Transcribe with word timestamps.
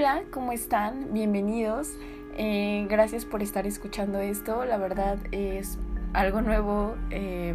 Hola, 0.00 0.22
¿cómo 0.30 0.52
están? 0.52 1.12
Bienvenidos. 1.12 1.98
Eh, 2.38 2.86
gracias 2.88 3.26
por 3.26 3.42
estar 3.42 3.66
escuchando 3.66 4.18
esto. 4.18 4.64
La 4.64 4.78
verdad 4.78 5.18
es 5.30 5.78
algo 6.14 6.40
nuevo 6.40 6.96
eh, 7.10 7.54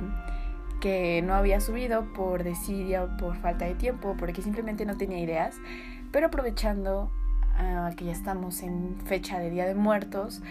que 0.80 1.24
no 1.24 1.34
había 1.34 1.60
subido 1.60 2.14
por 2.14 2.44
desidia 2.44 3.04
o 3.04 3.18
por 3.18 3.36
falta 3.38 3.66
de 3.66 3.74
tiempo, 3.74 4.16
porque 4.20 4.44
simplemente 4.44 4.86
no 4.86 4.96
tenía 4.96 5.18
ideas. 5.18 5.56
Pero 6.12 6.28
aprovechando 6.28 7.10
ah, 7.58 7.90
que 7.98 8.06
ya 8.06 8.12
estamos 8.12 8.62
en 8.62 8.96
fecha 9.06 9.40
de 9.40 9.50
Día 9.50 9.66
de 9.66 9.74
Muertos, 9.74 10.44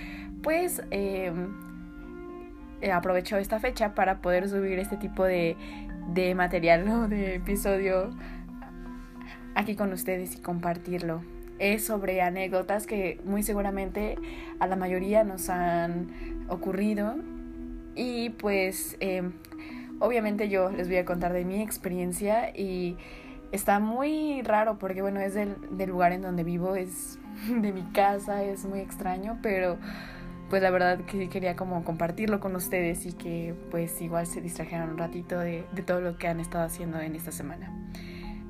pues 0.43 0.83
em, 0.91 1.55
eh, 2.81 2.91
aprovecho 2.91 3.37
esta 3.37 3.61
fecha 3.61 3.95
para 3.95 4.21
poder 4.21 4.49
subir 4.49 4.81
este 4.81 4.97
tipo 4.97 5.23
de, 5.23 5.57
de 6.09 6.35
material, 6.35 6.87
¿no? 6.87 7.07
de 7.07 7.37
episodio 7.37 8.11
aquí 9.55 9.77
con 9.77 9.93
ustedes 9.93 10.35
y 10.35 10.41
compartirlo 10.41 11.34
es 11.59 11.85
sobre 11.85 12.21
anécdotas 12.21 12.87
que 12.87 13.21
muy 13.25 13.43
seguramente 13.43 14.17
a 14.59 14.67
la 14.67 14.77
mayoría 14.77 15.25
nos 15.25 15.49
han 15.49 16.45
ocurrido 16.49 17.17
y 17.95 18.31
pues 18.31 18.97
em, 19.01 19.33
obviamente 20.01 20.49
yo 20.49 20.71
les 20.71 20.89
voy 20.89 20.97
a 20.97 21.05
contar 21.05 21.33
de 21.33 21.45
mi 21.45 21.63
experiencia 21.63 22.51
y 22.57 22.97
está 23.53 23.79
muy 23.79 24.43
raro 24.43 24.79
porque 24.79 25.03
bueno 25.03 25.21
es 25.21 25.35
del, 25.35 25.57
del 25.71 25.91
lugar 25.91 26.13
en 26.13 26.23
donde 26.23 26.45
vivo, 26.45 26.75
es 26.77 27.19
de 27.49 27.73
mi 27.73 27.83
casa, 27.93 28.43
es 28.43 28.65
muy 28.65 28.81
extraño, 28.81 29.39
pero 29.43 29.79
pues 30.51 30.63
la 30.63 30.71
verdad 30.71 31.01
que 31.07 31.29
quería 31.29 31.57
como 31.57 31.85
compartirlo 31.85 32.39
con 32.39 32.55
ustedes 32.55 33.07
y 33.07 33.13
que 33.13 33.55
pues 33.71 34.01
igual 34.03 34.27
se 34.27 34.41
distrajeran 34.41 34.91
un 34.91 34.99
ratito 34.99 35.39
de, 35.39 35.65
de 35.73 35.83
todo 35.83 36.01
lo 36.01 36.19
que 36.19 36.29
han 36.29 36.39
estado 36.39 36.65
haciendo 36.65 37.01
en 37.01 37.15
esta 37.17 37.33
semana. 37.33 37.73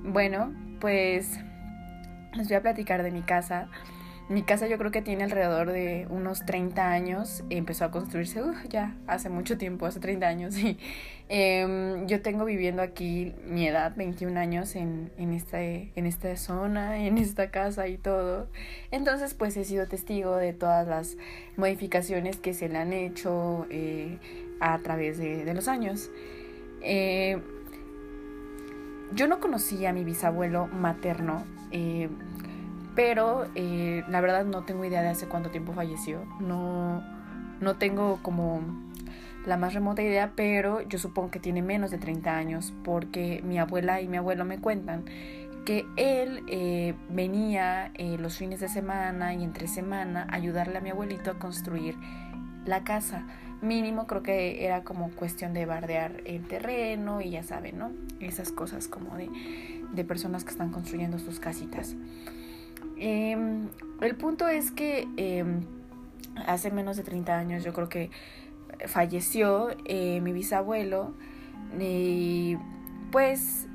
Bueno, 0.02 0.52
pues 0.80 1.38
les 2.36 2.48
voy 2.48 2.56
a 2.56 2.62
platicar 2.62 3.02
de 3.02 3.10
mi 3.10 3.22
casa. 3.22 3.68
Mi 4.30 4.42
casa 4.42 4.66
yo 4.66 4.78
creo 4.78 4.90
que 4.90 5.02
tiene 5.02 5.24
alrededor 5.24 5.70
de 5.70 6.06
unos 6.08 6.46
30 6.46 6.90
años. 6.90 7.44
Empezó 7.50 7.84
a 7.84 7.90
construirse 7.90 8.42
uh, 8.42 8.54
ya 8.70 8.96
hace 9.06 9.28
mucho 9.28 9.58
tiempo, 9.58 9.84
hace 9.84 10.00
30 10.00 10.26
años. 10.26 10.54
Y, 11.26 11.36
em, 11.36 12.06
yo 12.06 12.20
tengo 12.20 12.44
viviendo 12.44 12.82
aquí 12.82 13.34
mi 13.46 13.66
edad, 13.66 13.94
21 13.96 14.38
años, 14.38 14.76
en, 14.76 15.10
en, 15.16 15.32
este, 15.32 15.90
en 15.96 16.04
esta 16.04 16.36
zona, 16.36 16.98
en 16.98 17.16
esta 17.16 17.50
casa 17.50 17.88
y 17.88 17.96
todo. 17.96 18.46
Entonces 18.90 19.32
pues 19.32 19.56
he 19.56 19.64
sido 19.64 19.86
testigo 19.86 20.36
de 20.36 20.52
todas 20.52 20.86
las 20.86 21.16
modificaciones 21.56 22.36
que 22.36 22.52
se 22.52 22.68
le 22.68 22.76
han 22.76 22.92
hecho 22.92 23.66
eh, 23.70 24.18
a 24.60 24.78
través 24.80 25.16
de, 25.16 25.52
los 25.54 25.66
años. 25.66 26.10
Eh, 26.82 27.40
yo 29.14 29.28
no 29.28 29.40
conocía 29.40 29.90
a 29.90 29.92
mi 29.92 30.04
bisabuelo 30.04 30.66
materno 30.66 31.44
eh, 31.74 32.08
pero 32.94 33.48
eh, 33.56 34.04
la 34.08 34.20
verdad 34.20 34.44
no 34.44 34.62
tengo 34.62 34.84
idea 34.84 35.02
de 35.02 35.08
hace 35.08 35.26
cuánto 35.26 35.50
tiempo 35.50 35.72
falleció. 35.72 36.24
No, 36.38 37.02
no 37.60 37.76
tengo 37.76 38.20
como 38.22 38.62
la 39.44 39.56
más 39.56 39.74
remota 39.74 40.00
idea, 40.00 40.32
pero 40.36 40.80
yo 40.82 40.98
supongo 40.98 41.32
que 41.32 41.40
tiene 41.40 41.62
menos 41.62 41.90
de 41.90 41.98
30 41.98 42.36
años 42.36 42.72
porque 42.84 43.42
mi 43.44 43.58
abuela 43.58 44.00
y 44.00 44.06
mi 44.06 44.16
abuelo 44.16 44.44
me 44.44 44.58
cuentan 44.58 45.04
que 45.66 45.84
él 45.96 46.44
eh, 46.46 46.94
venía 47.08 47.90
los 48.18 48.36
fines 48.36 48.60
de 48.60 48.68
semana 48.68 49.34
y 49.34 49.42
entre 49.42 49.66
semana 49.66 50.26
a 50.30 50.36
ayudarle 50.36 50.78
a 50.78 50.80
mi 50.80 50.90
abuelito 50.90 51.32
a 51.32 51.38
construir 51.40 51.96
la 52.64 52.84
casa. 52.84 53.24
Mínimo 53.64 54.06
creo 54.06 54.22
que 54.22 54.64
era 54.64 54.84
como 54.84 55.10
cuestión 55.10 55.54
de 55.54 55.66
bardear 55.66 56.22
el 56.26 56.46
terreno 56.46 57.20
y 57.20 57.30
ya 57.30 57.42
saben, 57.42 57.78
¿no? 57.78 57.92
Esas 58.20 58.52
cosas 58.52 58.88
como 58.88 59.16
de 59.16 59.28
de 59.94 60.04
personas 60.04 60.44
que 60.44 60.50
están 60.50 60.70
construyendo 60.70 61.18
sus 61.18 61.40
casitas. 61.40 61.94
Em, 62.96 63.68
el 64.00 64.16
punto 64.16 64.48
es 64.48 64.70
que 64.70 65.08
em, 65.16 65.62
hace 66.46 66.70
menos 66.70 66.96
de 66.96 67.02
30 67.02 67.36
años 67.36 67.64
yo 67.64 67.72
creo 67.72 67.88
que 67.88 68.10
falleció 68.86 69.68
eh, 69.84 70.20
mi 70.20 70.32
bisabuelo 70.32 71.14
y 71.78 72.56
pues 73.10 73.66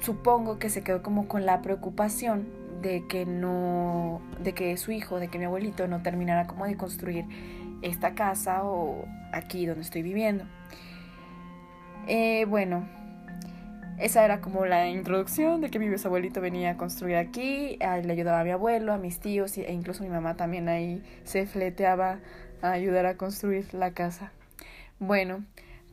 supongo 0.00 0.58
que 0.58 0.70
se 0.70 0.82
quedó 0.82 1.02
como 1.02 1.28
con 1.28 1.44
la 1.44 1.62
preocupación 1.62 2.48
de 2.82 3.06
que 3.06 3.26
no, 3.26 4.20
de 4.42 4.52
que 4.52 4.76
su 4.76 4.92
hijo, 4.92 5.18
de 5.18 5.28
que 5.28 5.38
mi 5.38 5.44
abuelito 5.44 5.88
no 5.88 6.02
terminara 6.02 6.46
como 6.46 6.66
de 6.66 6.76
construir 6.76 7.24
esta 7.82 8.14
casa 8.14 8.64
o 8.64 9.06
aquí 9.32 9.66
donde 9.66 9.82
estoy 9.82 10.02
viviendo. 10.02 10.44
Eh, 12.06 12.44
bueno, 12.46 12.88
esa 13.98 14.24
era 14.24 14.40
como 14.40 14.66
la 14.66 14.88
introducción 14.88 15.60
de 15.60 15.70
que 15.70 15.78
mi 15.78 15.88
bisabuelito 15.88 16.40
venía 16.40 16.72
a 16.72 16.76
construir 16.76 17.16
aquí, 17.16 17.78
le 17.80 18.12
ayudaba 18.12 18.40
a 18.40 18.44
mi 18.44 18.50
abuelo, 18.50 18.92
a 18.92 18.98
mis 18.98 19.20
tíos 19.20 19.56
e 19.56 19.72
incluso 19.72 20.04
mi 20.04 20.10
mamá 20.10 20.36
también 20.36 20.68
ahí 20.68 21.02
se 21.24 21.46
fleteaba 21.46 22.20
a 22.62 22.72
ayudar 22.72 23.06
a 23.06 23.16
construir 23.16 23.72
la 23.72 23.92
casa. 23.92 24.32
Bueno, 24.98 25.44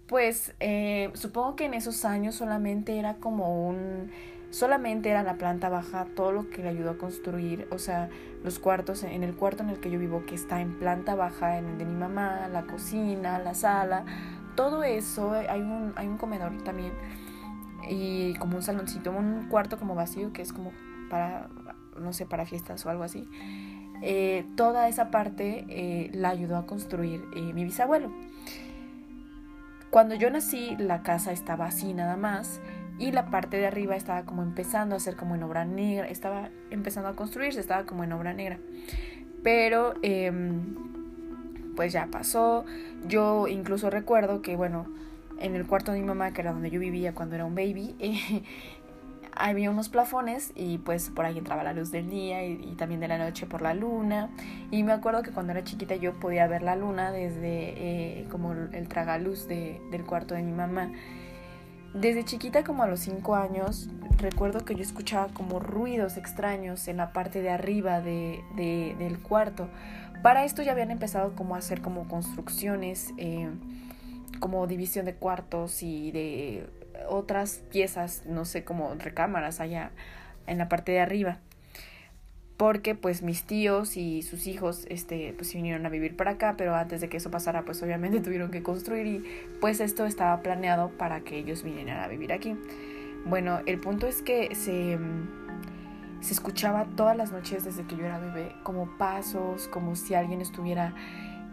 pues 0.08 0.54
eh, 0.60 1.10
supongo 1.14 1.56
que 1.56 1.66
en 1.66 1.74
esos 1.74 2.06
años 2.06 2.36
solamente 2.36 3.00
era 3.00 3.16
como 3.16 3.68
un 3.68 4.12
solamente 4.54 5.10
era 5.10 5.24
la 5.24 5.40
planta 5.40 5.68
baja 5.68 6.06
todo 6.16 6.32
lo 6.32 6.48
que 6.52 6.62
le 6.62 6.70
ayudó 6.70 6.92
a 6.92 6.98
construir, 7.00 7.68
o 7.72 7.80
sea, 7.80 8.10
los 8.44 8.60
cuartos, 8.60 9.02
en 9.02 9.24
el 9.24 9.34
cuarto 9.34 9.64
en 9.64 9.70
el 9.70 9.80
que 9.80 9.90
yo 9.90 9.98
vivo, 9.98 10.28
que 10.28 10.36
está 10.36 10.62
en 10.62 10.78
planta 10.78 11.16
baja, 11.16 11.58
en 11.58 11.66
el 11.70 11.78
de 11.80 11.86
mi 11.86 11.96
mamá, 11.96 12.48
la 12.52 12.62
cocina, 12.62 13.40
la 13.40 13.56
sala, 13.56 14.06
todo 14.56 14.84
eso, 14.84 15.32
hay 15.32 15.60
un, 15.60 15.94
hay 15.96 16.06
un 16.06 16.20
comedor 16.20 16.62
también 16.62 16.94
y 17.90 18.36
como 18.36 18.58
un 18.58 18.62
saloncito, 18.62 19.10
un 19.10 19.48
cuarto 19.50 19.80
como 19.80 19.96
vacío 19.96 20.32
que 20.34 20.44
es 20.44 20.54
como 20.54 20.72
para, 21.10 21.50
no 22.00 22.14
sé, 22.14 22.28
para 22.28 22.46
fiestas 22.46 22.86
o 22.86 22.92
algo 22.92 23.02
así. 23.02 23.28
Eh, 24.04 24.46
toda 24.56 24.88
esa 24.88 25.10
parte 25.10 25.66
eh, 25.68 26.12
la 26.14 26.30
ayudó 26.30 26.58
a 26.58 26.68
construir 26.68 27.26
eh, 27.36 27.54
mi 27.54 27.64
bisabuelo. 27.64 28.12
Cuando 29.90 30.14
yo 30.14 30.30
nací, 30.30 30.76
la 30.78 31.02
casa 31.02 31.32
estaba 31.32 31.66
así 31.66 31.96
nada 31.96 32.18
más 32.18 32.62
y 33.00 33.12
la 33.12 33.28
parte 33.28 33.58
de 33.58 33.68
arriba 33.68 33.96
estaba 33.96 34.24
como 34.24 34.44
empezando 34.44 34.96
a 34.96 35.00
ser 35.00 35.16
como 35.16 35.36
en 35.36 35.44
obra 35.44 35.66
negra, 35.66 36.08
estaba 36.08 36.50
empezando 36.70 37.10
a 37.10 37.16
construirse, 37.16 37.60
estaba 37.60 37.86
como 37.86 38.04
en 38.04 38.12
obra 38.12 38.34
negra. 38.34 38.60
Pero 39.44 39.96
em, 40.02 40.76
pues 41.76 41.94
ya 41.94 42.08
pasó. 42.08 42.66
Yo 43.08 43.48
incluso 43.48 43.90
recuerdo 43.90 44.42
que, 44.42 44.56
bueno, 44.56 44.86
en 45.40 45.56
el 45.56 45.66
cuarto 45.66 45.92
de 45.92 46.00
mi 46.00 46.06
mamá, 46.06 46.32
que 46.32 46.42
era 46.42 46.54
donde 46.54 46.70
yo 46.70 46.80
vivía 46.80 47.14
cuando 47.14 47.36
era 47.36 47.46
un 47.46 47.56
baby, 47.56 47.96
eh, 48.00 48.44
había 49.36 49.72
unos 49.72 49.90
plafones 49.90 50.52
y 50.56 50.78
pues 50.78 51.10
por 51.10 51.26
ahí 51.26 51.38
entraba 51.40 51.64
la 51.64 51.74
luz 51.74 51.92
del 51.92 52.08
día 52.08 52.46
y, 52.46 52.76
también 52.78 53.00
de 53.00 53.08
la 53.08 53.18
noche 53.18 53.46
por 53.48 53.62
la 53.62 53.74
luna. 53.74 54.30
Y 54.72 54.84
me 54.84 54.94
acuerdo 54.94 55.24
que 55.24 55.32
cuando 55.32 55.52
era 55.52 55.64
chiquita 55.64 55.96
yo 55.96 56.14
podía 56.14 56.48
ver 56.48 56.62
la 56.62 56.76
luna 56.76 57.12
desde 57.12 58.20
eh, 58.22 58.28
como 58.30 58.54
el 58.54 58.88
tragaluz 58.88 59.48
de, 59.48 59.82
del 59.92 60.06
cuarto 60.06 60.36
de 60.36 60.44
mi 60.44 60.52
mamá. 60.52 60.92
Desde 61.94 62.26
chiquita 62.26 62.64
como 62.64 62.84
a 62.84 62.88
los 62.88 63.02
5 63.02 63.36
años 63.36 63.90
recuerdo 64.18 64.66
que 64.66 64.76
yo 64.76 64.82
escuchaba 64.82 65.28
como 65.28 65.60
ruidos 65.60 66.18
extraños 66.18 66.88
en 66.88 66.98
la 66.98 67.14
parte 67.14 67.42
de 67.42 67.50
arriba 67.50 68.02
de, 68.02 68.44
del 68.56 69.20
cuarto. 69.20 69.70
Para 70.22 70.46
esto 70.46 70.62
ya 70.62 70.72
habían 70.72 70.92
empezado 70.92 71.36
como 71.36 71.56
a 71.56 71.60
hacer 71.60 71.82
como 71.82 72.08
construcciones. 72.08 73.14
Eh, 73.18 73.50
como 74.44 74.68
división 74.68 75.06
de 75.06 75.16
cuartos 75.16 75.84
y 75.84 76.12
de 76.12 76.68
otras 77.08 77.62
piezas, 77.72 78.24
no 78.26 78.44
sé, 78.44 78.66
como 78.66 78.94
recámaras 78.96 79.62
allá 79.62 79.92
en 80.48 80.58
la 80.58 80.68
parte 80.68 80.92
de 80.92 81.00
arriba. 81.00 81.40
Porque 82.58 82.96
pues 82.96 83.24
mis 83.24 83.44
tíos 83.44 83.98
y 83.98 84.22
sus 84.22 84.48
hijos 84.48 84.86
este 84.90 85.34
pues 85.36 85.54
vinieron 85.54 85.86
a 85.86 85.90
vivir 85.90 86.16
para 86.16 86.32
acá, 86.32 86.56
pero 86.58 86.76
antes 86.76 87.02
de 87.02 87.10
que 87.10 87.18
eso 87.18 87.32
pasara 87.32 87.66
pues 87.66 87.82
obviamente 87.82 88.20
tuvieron 88.22 88.52
que 88.52 88.62
construir 88.62 89.08
y 89.08 89.24
pues 89.60 89.80
esto 89.80 90.06
estaba 90.06 90.42
planeado 90.42 90.90
para 90.90 91.22
que 91.22 91.38
ellos 91.38 91.64
vinieran 91.64 92.00
a 92.00 92.08
vivir 92.08 92.32
aquí. 92.32 92.56
Bueno, 93.26 93.62
el 93.66 93.80
punto 93.80 94.08
es 94.08 94.22
que 94.22 94.54
se 94.56 95.00
se 96.24 96.34
escuchaba 96.34 96.86
todas 96.96 97.18
las 97.18 97.34
noches 97.34 97.66
desde 97.66 97.84
que 97.84 97.98
yo 97.98 98.06
era 98.06 98.18
bebé 98.18 98.56
como 98.64 98.98
pasos, 98.98 99.68
como 99.68 99.98
si 99.98 100.14
alguien 100.14 100.40
estuviera 100.40 100.96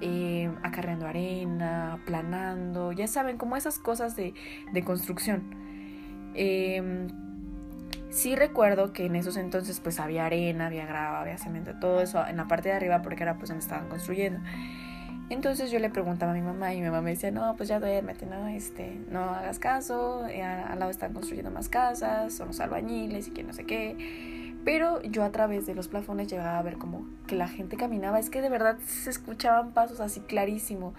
eh, 0.01 0.49
acarreando 0.63 1.09
arena, 1.09 2.01
planando, 2.07 2.93
ya 2.93 3.09
saben, 3.09 3.37
como 3.37 3.57
esas 3.57 3.81
cosas 3.81 4.15
de, 4.15 4.33
de 4.73 4.85
construcción. 4.85 5.57
Eh, 6.35 7.09
sí 8.11 8.37
recuerdo 8.37 8.93
que 8.93 9.07
en 9.07 9.17
esos 9.17 9.37
entonces 9.37 9.81
pues 9.81 10.01
había 10.01 10.27
arena, 10.27 10.67
había 10.67 10.87
grava, 10.87 11.21
había 11.21 11.39
cemento, 11.39 11.75
todo 11.81 12.01
eso 12.01 12.27
en 12.27 12.37
la 12.37 12.47
parte 12.47 12.69
de 12.69 12.75
arriba 12.75 13.03
porque 13.03 13.23
era 13.23 13.37
pues 13.37 13.49
donde 13.49 13.63
estaban 13.63 13.89
construyendo. 13.89 14.41
Entonces 15.31 15.71
yo 15.71 15.79
le 15.79 15.91
preguntaba 15.91 16.33
a 16.33 16.35
mi 16.35 16.43
mamá 16.43 16.75
y 16.75 16.81
mi 16.81 16.87
mamá 16.87 17.03
me 17.03 17.11
decía, 17.11 17.31
no, 17.31 17.55
pues 17.57 17.69
ya 17.69 17.79
duérmete, 17.79 18.27
no, 18.27 18.49
este, 18.49 19.01
no 19.11 19.23
hagas 19.31 19.61
caso, 19.61 20.27
eh, 20.27 20.43
al 20.43 20.81
lado 20.81 20.91
están 20.91 21.15
construyendo 21.15 21.53
más 21.53 21.69
casas, 21.69 22.35
son 22.35 22.49
los 22.49 22.59
albañiles 22.59 23.29
y 23.29 23.31
que 23.31 23.45
no 23.45 23.53
sé 23.53 23.65
qué. 23.65 24.57
Pero 24.65 25.01
yo 25.03 25.23
a 25.23 25.31
través 25.31 25.67
de 25.67 25.75
los 25.77 25.87
plafones 25.87 26.29
llegaba 26.29 26.59
a 26.59 26.63
ver 26.63 26.79
como 26.79 27.07
que 27.29 27.37
la 27.37 27.47
gente 27.49 27.77
caminaba. 27.77 28.19
Es 28.19 28.29
que 28.29 28.43
de 28.43 28.49
verdad 28.49 28.77
se 28.85 29.09
escuchaban 29.09 29.71
pasos 29.71 30.01
así 30.01 30.21
clarísimo. 30.21 30.95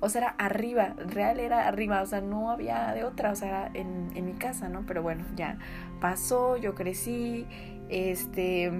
O 0.00 0.08
sea, 0.08 0.20
era 0.20 0.30
arriba, 0.38 0.94
real 0.96 1.40
era 1.40 1.66
arriba, 1.66 2.02
o 2.02 2.06
sea, 2.06 2.20
no 2.20 2.50
había 2.50 2.92
de 2.92 3.04
otra, 3.04 3.32
o 3.32 3.34
sea, 3.34 3.48
era 3.48 3.70
en, 3.74 4.10
en 4.14 4.26
mi 4.26 4.34
casa, 4.34 4.68
¿no? 4.68 4.84
Pero 4.86 5.02
bueno, 5.02 5.24
ya 5.34 5.58
pasó, 6.00 6.56
yo 6.56 6.74
crecí 6.74 7.46
Este. 7.88 8.70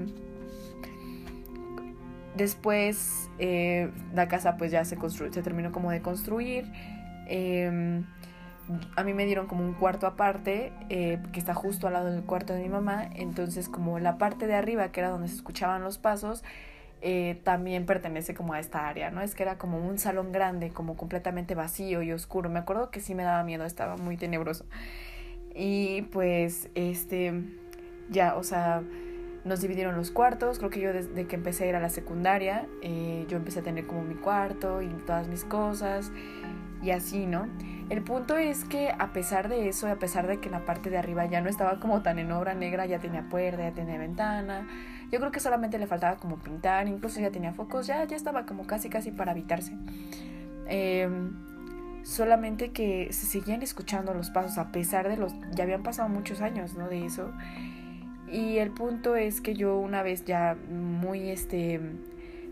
Después 2.36 3.30
eh, 3.40 3.90
la 4.14 4.28
casa 4.28 4.56
pues 4.56 4.70
ya 4.70 4.84
se, 4.84 4.96
se 5.10 5.42
terminó 5.42 5.72
como 5.72 5.90
de 5.90 6.02
construir. 6.02 6.70
Em, 7.26 8.04
a 8.96 9.02
mí 9.02 9.14
me 9.14 9.26
dieron 9.26 9.46
como 9.46 9.64
un 9.64 9.74
cuarto 9.74 10.06
aparte 10.06 10.72
eh, 10.88 11.18
que 11.32 11.40
está 11.40 11.54
justo 11.54 11.86
al 11.86 11.94
lado 11.94 12.12
del 12.12 12.22
cuarto 12.22 12.52
de 12.52 12.62
mi 12.62 12.68
mamá. 12.68 13.08
Entonces 13.14 13.68
como 13.68 13.98
la 13.98 14.18
parte 14.18 14.46
de 14.46 14.54
arriba 14.54 14.92
que 14.92 15.00
era 15.00 15.08
donde 15.08 15.26
se 15.28 15.34
escuchaban 15.34 15.82
los 15.82 15.98
pasos 15.98 16.44
eh, 17.00 17.40
también 17.44 17.86
pertenece 17.86 18.34
como 18.34 18.54
a 18.54 18.60
esta 18.60 18.88
área, 18.88 19.10
¿no? 19.10 19.22
Es 19.22 19.34
que 19.34 19.42
era 19.42 19.58
como 19.58 19.78
un 19.78 19.98
salón 19.98 20.32
grande, 20.32 20.70
como 20.70 20.96
completamente 20.96 21.54
vacío 21.54 22.02
y 22.02 22.12
oscuro. 22.12 22.50
Me 22.50 22.58
acuerdo 22.58 22.90
que 22.90 23.00
sí 23.00 23.14
me 23.14 23.22
daba 23.22 23.44
miedo, 23.44 23.64
estaba 23.64 23.96
muy 23.96 24.16
tenebroso. 24.16 24.64
Y 25.54 26.02
pues, 26.12 26.68
este, 26.74 27.32
ya, 28.10 28.36
o 28.36 28.42
sea, 28.42 28.82
nos 29.44 29.60
dividieron 29.60 29.96
los 29.96 30.10
cuartos. 30.10 30.58
Creo 30.58 30.70
que 30.70 30.80
yo 30.80 30.92
desde 30.92 31.26
que 31.26 31.36
empecé 31.36 31.64
a 31.64 31.66
ir 31.68 31.76
a 31.76 31.80
la 31.80 31.88
secundaria, 31.88 32.66
eh, 32.82 33.26
yo 33.28 33.36
empecé 33.36 33.60
a 33.60 33.62
tener 33.62 33.86
como 33.86 34.02
mi 34.02 34.14
cuarto 34.14 34.82
y 34.82 34.88
todas 35.06 35.28
mis 35.28 35.44
cosas 35.44 36.12
y 36.82 36.90
así, 36.90 37.26
¿no? 37.26 37.48
El 37.90 38.02
punto 38.02 38.36
es 38.36 38.64
que 38.64 38.90
a 38.96 39.12
pesar 39.12 39.48
de 39.48 39.68
eso, 39.68 39.88
a 39.88 39.96
pesar 39.96 40.26
de 40.26 40.38
que 40.40 40.50
la 40.50 40.64
parte 40.64 40.90
de 40.90 40.98
arriba 40.98 41.26
ya 41.26 41.40
no 41.40 41.48
estaba 41.48 41.80
como 41.80 42.02
tan 42.02 42.18
en 42.18 42.30
obra 42.32 42.54
negra, 42.54 42.86
ya 42.86 42.98
tenía 42.98 43.28
puerta, 43.28 43.62
ya 43.62 43.72
tenía 43.72 43.98
ventana, 43.98 44.66
yo 45.10 45.18
creo 45.18 45.32
que 45.32 45.40
solamente 45.40 45.78
le 45.78 45.86
faltaba 45.86 46.16
como 46.16 46.36
pintar, 46.36 46.86
incluso 46.88 47.20
ya 47.20 47.30
tenía 47.30 47.52
focos, 47.52 47.86
ya, 47.86 48.04
ya 48.04 48.16
estaba 48.16 48.44
como 48.44 48.66
casi 48.66 48.88
casi 48.88 49.10
para 49.10 49.32
habitarse. 49.32 49.72
Em, 50.66 51.32
solamente 52.02 52.70
que 52.72 53.12
se 53.12 53.26
seguían 53.26 53.62
escuchando 53.62 54.12
los 54.12 54.30
pasos 54.30 54.58
a 54.58 54.70
pesar 54.70 55.08
de 55.08 55.16
los... 55.16 55.34
ya 55.54 55.64
habían 55.64 55.82
pasado 55.82 56.08
muchos 56.08 56.40
años, 56.40 56.74
¿no? 56.74 56.88
De 56.88 57.06
eso. 57.06 57.32
Y 58.30 58.58
el 58.58 58.70
punto 58.70 59.16
es 59.16 59.40
que 59.40 59.54
yo 59.54 59.78
una 59.78 60.02
vez 60.02 60.24
ya 60.24 60.56
muy 60.70 61.30
este... 61.30 61.80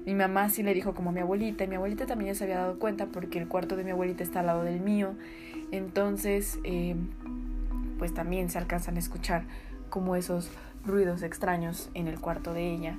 Mi 0.06 0.14
mamá 0.14 0.48
sí 0.48 0.62
le 0.62 0.72
dijo 0.72 0.94
como 0.94 1.10
a 1.10 1.12
mi 1.12 1.20
abuelita 1.20 1.64
y 1.64 1.68
mi 1.68 1.74
abuelita 1.74 2.06
también 2.06 2.32
ya 2.32 2.38
se 2.38 2.44
había 2.44 2.58
dado 2.58 2.78
cuenta 2.78 3.06
porque 3.06 3.38
el 3.38 3.48
cuarto 3.48 3.76
de 3.76 3.82
mi 3.82 3.90
abuelita 3.90 4.22
está 4.22 4.40
al 4.40 4.46
lado 4.46 4.62
del 4.62 4.80
mío. 4.80 5.14
Entonces, 5.72 6.60
em, 6.62 7.08
pues 7.98 8.14
también 8.14 8.48
se 8.48 8.58
alcanzan 8.58 8.96
a 8.96 8.98
escuchar 9.00 9.44
como 9.90 10.14
esos 10.14 10.48
ruidos 10.86 11.22
extraños 11.22 11.90
en 11.94 12.08
el 12.08 12.20
cuarto 12.20 12.52
de 12.52 12.72
ella. 12.72 12.98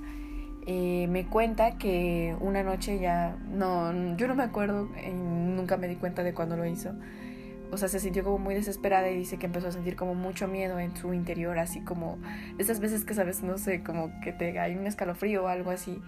Eh, 0.65 1.07
me 1.09 1.25
cuenta 1.25 1.77
que 1.77 2.35
una 2.41 2.61
noche 2.61 2.99
ya, 2.99 3.37
no, 3.49 4.17
yo 4.17 4.27
no 4.27 4.35
me 4.35 4.43
acuerdo, 4.43 4.89
nunca 5.13 5.77
me 5.77 5.87
di 5.87 5.95
cuenta 5.95 6.23
de 6.23 6.33
cuando 6.33 6.57
lo 6.57 6.65
hizo. 6.65 6.93
O 7.71 7.77
sea, 7.77 7.89
se 7.89 7.99
sintió 7.99 8.23
como 8.23 8.37
muy 8.37 8.53
desesperada 8.53 9.09
y 9.09 9.17
dice 9.17 9.37
que 9.37 9.45
empezó 9.45 9.67
a 9.67 9.71
sentir 9.71 9.95
como 9.95 10.15
mucho 10.15 10.47
miedo 10.47 10.79
en 10.79 10.95
su 10.95 11.13
interior, 11.13 11.59
así 11.59 11.81
como 11.81 12.17
esas 12.57 12.79
veces 12.79 13.03
que 13.03 13.13
sabes, 13.13 13.43
no 13.43 13.57
sé, 13.57 13.83
como 13.83 14.11
que 14.21 14.31
te 14.31 14.57
hay 14.59 14.75
un 14.75 14.87
escalofrío 14.87 15.45
o 15.45 15.47
algo 15.47 15.71
así. 15.71 16.01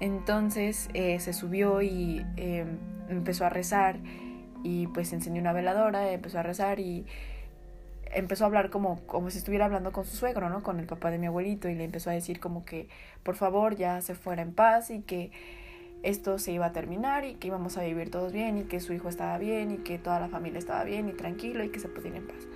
Entonces 0.00 0.88
eh, 0.94 1.18
se 1.20 1.32
subió 1.32 1.80
y 1.80 2.24
em, 2.36 2.78
empezó 3.08 3.46
a 3.46 3.48
rezar 3.50 4.00
y 4.62 4.86
pues 4.88 5.12
encendió 5.12 5.40
una 5.40 5.52
veladora, 5.52 6.10
empezó 6.12 6.38
a 6.38 6.42
rezar 6.42 6.80
y 6.80 7.06
empezó 8.12 8.44
a 8.44 8.46
hablar 8.46 8.70
como, 8.70 9.00
como 9.06 9.30
si 9.30 9.38
estuviera 9.38 9.64
hablando 9.64 9.92
con 9.92 10.04
su 10.04 10.16
suegro, 10.16 10.48
¿no? 10.48 10.62
Con 10.62 10.80
el 10.80 10.86
papá 10.86 11.10
de 11.10 11.18
mi 11.18 11.26
abuelito 11.26 11.68
y 11.68 11.74
le 11.74 11.84
empezó 11.84 12.10
a 12.10 12.12
decir 12.12 12.40
como 12.40 12.64
que 12.64 12.88
por 13.22 13.36
favor 13.36 13.76
ya 13.76 14.00
se 14.00 14.14
fuera 14.14 14.42
en 14.42 14.52
paz 14.52 14.90
y 14.90 15.02
que 15.02 15.30
esto 16.02 16.38
se 16.38 16.52
iba 16.52 16.66
a 16.66 16.72
terminar 16.72 17.24
y 17.24 17.34
que 17.34 17.48
íbamos 17.48 17.78
a 17.78 17.82
vivir 17.82 18.10
todos 18.10 18.32
bien 18.32 18.58
y 18.58 18.64
que 18.64 18.80
su 18.80 18.92
hijo 18.92 19.08
estaba 19.08 19.38
bien 19.38 19.70
y 19.70 19.78
que 19.78 19.98
toda 19.98 20.20
la 20.20 20.28
familia 20.28 20.58
estaba 20.58 20.84
bien 20.84 21.08
y 21.08 21.12
tranquilo 21.12 21.62
y 21.64 21.70
que 21.70 21.78
se 21.78 21.88
podía 21.88 22.10
ir 22.10 22.16
en 22.16 22.26
paz. 22.26 22.48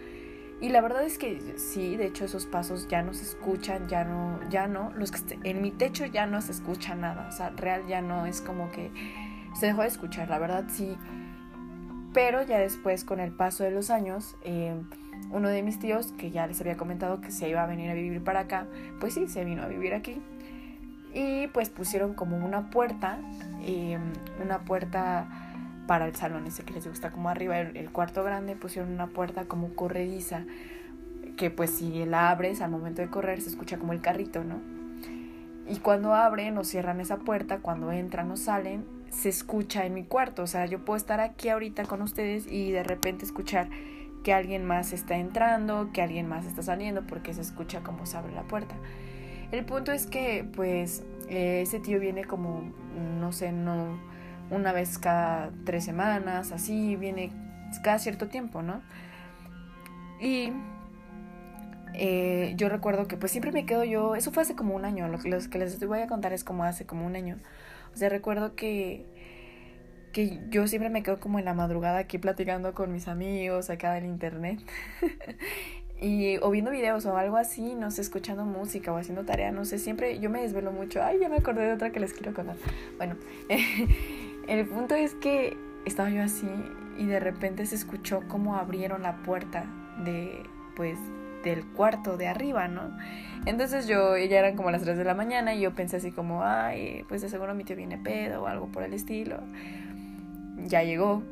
Y 0.61 0.71
la 0.71 0.81
verdad 0.81 1.05
es 1.05 1.19
que 1.19 1.59
sí, 1.59 1.97
de 1.97 2.07
hecho 2.07 2.25
esos 2.25 2.47
pasos 2.47 2.89
ya 2.89 3.03
no 3.03 3.13
se 3.13 3.25
escuchan, 3.25 3.89
ya 3.89 4.05
no, 4.05 4.41
ya 4.49 4.67
no, 4.67 4.91
los 4.97 5.13
que 5.13 5.39
en 5.45 5.61
mi 5.61 5.71
techo 5.71 6.07
ya 6.07 6.27
no 6.27 6.41
se 6.41 6.53
escucha 6.53 6.95
nada, 6.95 7.29
o 7.29 7.33
sea, 7.33 7.51
real 7.51 7.87
ya 7.87 8.01
no 8.01 8.25
es 8.25 8.41
como 8.41 8.71
que 8.71 8.91
se 9.55 9.67
dejó 9.67 9.83
de 9.83 9.89
escuchar, 9.89 10.31
la 10.31 10.39
verdad 10.39 10.65
sí. 10.69 10.97
Pero 12.15 12.43
ya 12.43 12.59
después 12.59 13.05
con 13.05 13.21
el 13.21 13.33
paso 13.33 13.65
de 13.65 13.71
los 13.71 13.91
años, 13.91 14.37
eh, 14.43 14.75
uno 15.31 15.49
de 15.49 15.63
mis 15.63 15.79
tíos, 15.79 16.13
que 16.13 16.31
ya 16.31 16.47
les 16.47 16.61
había 16.61 16.77
comentado 16.77 17.21
que 17.21 17.31
se 17.31 17.49
iba 17.49 17.63
a 17.63 17.67
venir 17.67 17.91
a 17.91 17.95
vivir 17.95 18.23
para 18.23 18.41
acá, 18.41 18.67
pues 19.01 19.15
sí, 19.15 19.29
se 19.29 19.45
vino 19.45 19.63
a 19.63 19.67
vivir 19.67 19.95
aquí. 19.95 20.23
Y 21.15 21.49
pues 21.49 21.71
pusieron 21.71 22.15
como 22.15 22.37
una 22.37 22.71
puerta, 22.71 23.19
em, 23.65 24.01
una 24.43 24.61
puerta 24.61 25.27
para 25.87 26.07
el 26.07 26.15
salón 26.15 26.47
ese 26.47 26.65
que 26.65 26.75
les 26.75 26.87
gusta 26.87 27.11
como 27.11 27.29
arriba, 27.29 27.59
el, 27.59 27.91
cuarto 27.91 28.23
grande, 28.25 28.57
pusieron 28.57 28.93
una 28.93 29.07
puerta 29.07 29.45
como 29.47 29.75
corrediza, 29.75 30.45
que 31.37 31.51
pues 31.51 31.71
si 31.71 32.05
la 32.05 32.31
abres 32.31 32.61
al 32.61 32.71
momento 32.71 33.03
de 33.03 33.09
correr 33.09 33.41
se 33.41 33.49
escucha 33.49 33.79
como 33.79 33.93
el 33.93 34.01
carrito, 34.01 34.43
¿no? 34.45 34.61
Y 35.69 35.79
cuando 35.79 36.15
abren 36.15 36.57
o 36.59 36.65
cierran 36.65 37.01
esa 37.01 37.17
puerta, 37.19 37.59
cuando 37.59 37.91
entran 37.93 38.31
o 38.31 38.37
salen, 38.37 38.85
se 39.11 39.29
escucha 39.29 39.85
en 39.85 39.95
mi 39.95 40.05
cuarto. 40.05 40.43
O 40.43 40.47
sea, 40.47 40.67
yo 40.67 40.85
puedo 40.85 40.97
estar 40.97 41.21
aquí 41.21 41.49
ahorita 41.49 41.85
con 41.85 42.03
ustedes 42.03 42.47
y 42.47 42.71
de 42.71 42.85
repente 42.85 43.25
escuchar 43.25 43.69
que 44.23 44.33
alguien 44.33 44.65
más 44.65 44.93
está 44.93 45.17
entrando, 45.17 45.91
que 45.93 46.03
alguien 46.03 46.29
más 46.29 46.47
está 46.47 46.63
saliendo, 46.63 47.07
porque 47.07 47.35
se 47.35 47.41
escucha 47.41 47.83
como 47.83 48.07
se 48.07 48.17
abre 48.17 48.33
la 48.33 48.43
puerta. 48.43 48.75
El 49.53 49.65
punto 49.65 49.93
es 49.93 50.07
que, 50.07 50.49
pues, 50.55 51.05
eh, 51.29 51.61
ese 51.63 51.81
tío 51.81 52.01
viene 52.01 52.25
como, 52.25 52.63
no 53.21 53.33
sé, 53.33 53.53
no 53.53 53.99
una 54.51 54.73
vez 54.73 54.99
cada 54.99 55.51
tres 55.65 55.85
semanas, 55.85 56.53
así, 56.53 56.97
viene 56.97 57.31
cada 57.83 57.99
cierto 57.99 58.29
tiempo, 58.29 58.63
¿no? 58.63 58.83
Y 60.21 60.53
eh, 61.95 62.55
yo 62.57 62.69
recuerdo 62.69 63.09
que 63.09 63.17
pues 63.17 63.33
siempre 63.33 63.53
me 63.53 63.67
quedo 63.67 63.85
yo, 63.85 64.15
eso 64.15 64.31
fue 64.31 64.43
hace 64.43 64.55
como 64.55 64.75
un 64.75 64.85
año, 64.85 65.09
lo 65.09 65.19
que 65.19 65.59
les 65.59 65.87
voy 65.87 66.01
a 66.01 66.07
contar 66.07 66.33
es 66.33 66.45
como 66.45 66.65
hace 66.65 66.87
como 66.87 67.07
un 67.07 67.17
año. 67.17 67.39
O 67.95 67.97
sea, 67.97 68.09
recuerdo 68.09 68.55
que 68.55 69.07
que 70.17 70.41
yo 70.49 70.67
siempre 70.67 70.89
me 70.89 71.03
quedo 71.03 71.21
como 71.21 71.39
en 71.39 71.45
la 71.45 71.53
madrugada 71.53 71.99
aquí 71.99 72.17
platicando 72.17 72.73
con 72.73 72.91
mis 72.91 73.07
amigos 73.07 73.69
acá 73.69 73.93
del 73.93 74.07
internet. 74.07 74.59
y 76.01 76.39
o 76.39 76.51
viendo 76.51 76.71
videos 76.71 77.05
o 77.05 77.19
algo 77.19 77.37
así, 77.37 77.75
no 77.75 77.91
sé, 77.91 78.01
escuchando 78.01 78.47
música 78.47 78.91
o 78.95 78.97
haciendo 78.97 79.27
tarea, 79.27 79.53
no 79.53 79.67
sé, 79.67 79.79
siempre 79.79 80.19
yo 80.19 80.31
me 80.31 80.41
desvelo 80.41 80.73
mucho. 80.73 81.05
Ay, 81.05 81.19
ya 81.21 81.29
me 81.29 81.37
acordé 81.37 81.67
de 81.67 81.75
otra 81.75 81.93
que 81.93 82.01
les 82.01 82.15
quiero 82.15 82.33
contar. 82.33 82.57
Bueno, 82.97 83.17
el 84.49 84.67
punto 84.67 84.95
es 84.95 85.13
que 85.17 85.55
estaba 85.85 86.09
yo 86.09 86.23
así 86.23 86.49
y 86.97 87.05
de 87.05 87.21
repente 87.21 87.67
se 87.67 87.75
escuchó 87.75 88.23
como 88.27 88.57
abrieron 88.57 89.03
la 89.03 89.17
puerta 89.17 89.67
de 90.03 90.45
pues 90.77 90.99
del 91.45 91.67
cuarto 91.67 92.17
de 92.17 92.27
arriba, 92.27 92.69
¿no? 92.69 92.97
Entonces 93.45 93.87
yo, 93.87 94.17
ya 94.17 94.39
eran 94.39 94.57
como 94.57 94.71
las 94.71 94.81
3 94.83 94.97
de 94.97 95.05
la 95.05 95.15
mañana 95.15 95.55
y 95.55 95.61
yo 95.61 95.75
pensé 95.75 95.99
así 95.99 96.11
como, 96.11 96.43
ay, 96.43 97.05
pues 97.07 97.21
de 97.21 97.29
seguro 97.29 97.55
mi 97.55 97.65
tío 97.65 97.77
viene 97.77 97.99
pedo 97.99 98.45
o 98.45 98.47
algo 98.47 98.67
por 98.69 98.83
el 98.83 98.95
estilo 98.95 99.43
ya 100.65 100.83
llegó. 100.83 101.23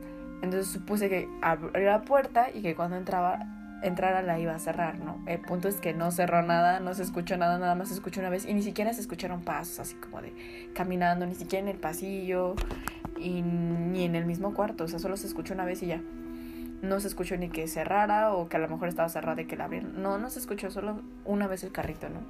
Entonces 0.43 0.71
supuse 0.73 1.09
que 1.09 1.29
abrió 1.43 1.87
la 1.87 2.03
puerta 2.03 2.49
y 2.53 2.63
que 2.63 2.75
cuando 2.75 2.97
entraba, 2.97 3.39
entrara 3.83 4.23
la 4.23 4.39
iba 4.39 4.55
a 4.55 4.59
cerrar, 4.59 4.99
¿no? 4.99 5.23
El 5.27 5.41
punto 5.41 5.69
es 5.69 5.77
que 5.77 5.95
no 5.95 6.11
cerró 6.11 6.43
nada, 6.43 6.81
no 6.81 6.95
se 6.95 7.03
escuchó 7.03 7.37
nada, 7.37 7.59
nada 7.59 7.75
más 7.75 7.89
se 7.89 7.95
escuchó 7.95 8.21
una 8.21 8.31
vez 8.31 8.45
y 8.47 8.55
ni 8.55 8.63
siquiera 8.63 8.93
se 8.93 9.01
escucharon 9.01 9.43
pasos, 9.43 9.81
así 9.81 9.95
como 9.95 10.21
de 10.21 10.33
caminando, 10.75 11.27
ni 11.27 11.35
siquiera 11.35 11.63
en 11.63 11.69
el 11.69 11.79
pasillo 11.79 12.55
y 13.19 13.43
ni 13.43 14.05
en 14.05 14.17
el 14.17 14.27
mismo 14.27 14.55
cuarto, 14.55 14.85
o 14.85 14.89
sea, 14.89 14.99
solo 14.99 15.17
se 15.17 15.27
escuchó 15.27 15.55
una 15.55 15.65
vez 15.65 15.83
y 15.83 15.87
ya. 15.87 16.01
No 16.83 17.01
se 17.01 17.09
escuchó 17.09 17.39
ni 17.39 17.49
que 17.49 17.67
cerrara 17.67 18.35
o 18.35 18.49
que 18.51 18.59
a 18.59 18.61
lo 18.61 18.69
mejor 18.69 18.89
estaba 18.89 19.09
cerrada 19.09 19.41
y 19.41 19.47
que 19.47 19.57
la 19.57 19.65
abrieron. 19.65 20.03
No, 20.03 20.19
no 20.19 20.29
se 20.29 20.39
escuchó 20.39 20.71
solo 20.71 21.01
una 21.25 21.47
vez 21.47 21.65
el 21.65 21.73
carrito, 21.73 22.11
¿no? 22.11 22.21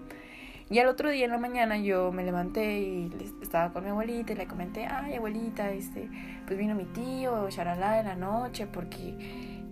Y 0.71 0.78
al 0.78 0.87
otro 0.88 1.11
día 1.11 1.26
en 1.26 1.30
la 1.30 1.38
mañana 1.38 1.76
yo 1.78 2.11
me 2.11 2.25
levanté 2.25 2.80
y 2.80 3.12
estaba 3.42 3.73
con 3.73 3.85
mi 3.85 3.90
abuelita 3.90 4.33
y 4.33 4.37
le 4.37 4.47
comenté, 4.47 4.87
ay 4.87 5.14
abuelita, 5.14 5.71
este, 5.71 6.09
pues 6.47 6.59
vino 6.59 6.75
mi 6.75 6.85
tío, 6.87 7.49
charalá 7.50 8.00
en 8.00 8.06
la 8.06 8.14
noche 8.14 8.66
porque 8.66 9.14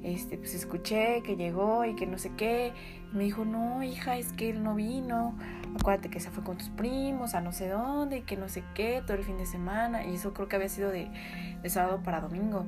este, 0.02 0.36
pues 0.36 0.54
escuché 0.54 1.22
que 1.22 1.36
llegó 1.36 1.84
y 1.84 1.94
que 1.94 2.06
no 2.06 2.18
sé 2.18 2.32
qué. 2.36 2.72
me 3.12 3.24
dijo, 3.24 3.44
no, 3.44 3.82
hija, 3.82 4.16
es 4.18 4.32
que 4.32 4.50
él 4.50 4.62
no 4.62 4.74
vino. 4.74 5.34
Acuérdate 5.80 6.10
que 6.10 6.20
se 6.20 6.30
fue 6.30 6.42
con 6.44 6.58
tus 6.58 6.68
primos 6.70 7.34
a 7.34 7.40
no 7.40 7.52
sé 7.52 7.68
dónde 7.68 8.18
y 8.18 8.22
que 8.22 8.36
no 8.36 8.48
sé 8.48 8.64
qué 8.74 9.02
todo 9.06 9.16
el 9.16 9.24
fin 9.24 9.38
de 9.38 9.46
semana. 9.46 10.04
Y 10.04 10.14
eso 10.14 10.34
creo 10.34 10.48
que 10.48 10.56
había 10.56 10.68
sido 10.68 10.90
de, 10.90 11.08
de 11.62 11.70
sábado 11.70 12.02
para 12.02 12.20
domingo. 12.20 12.66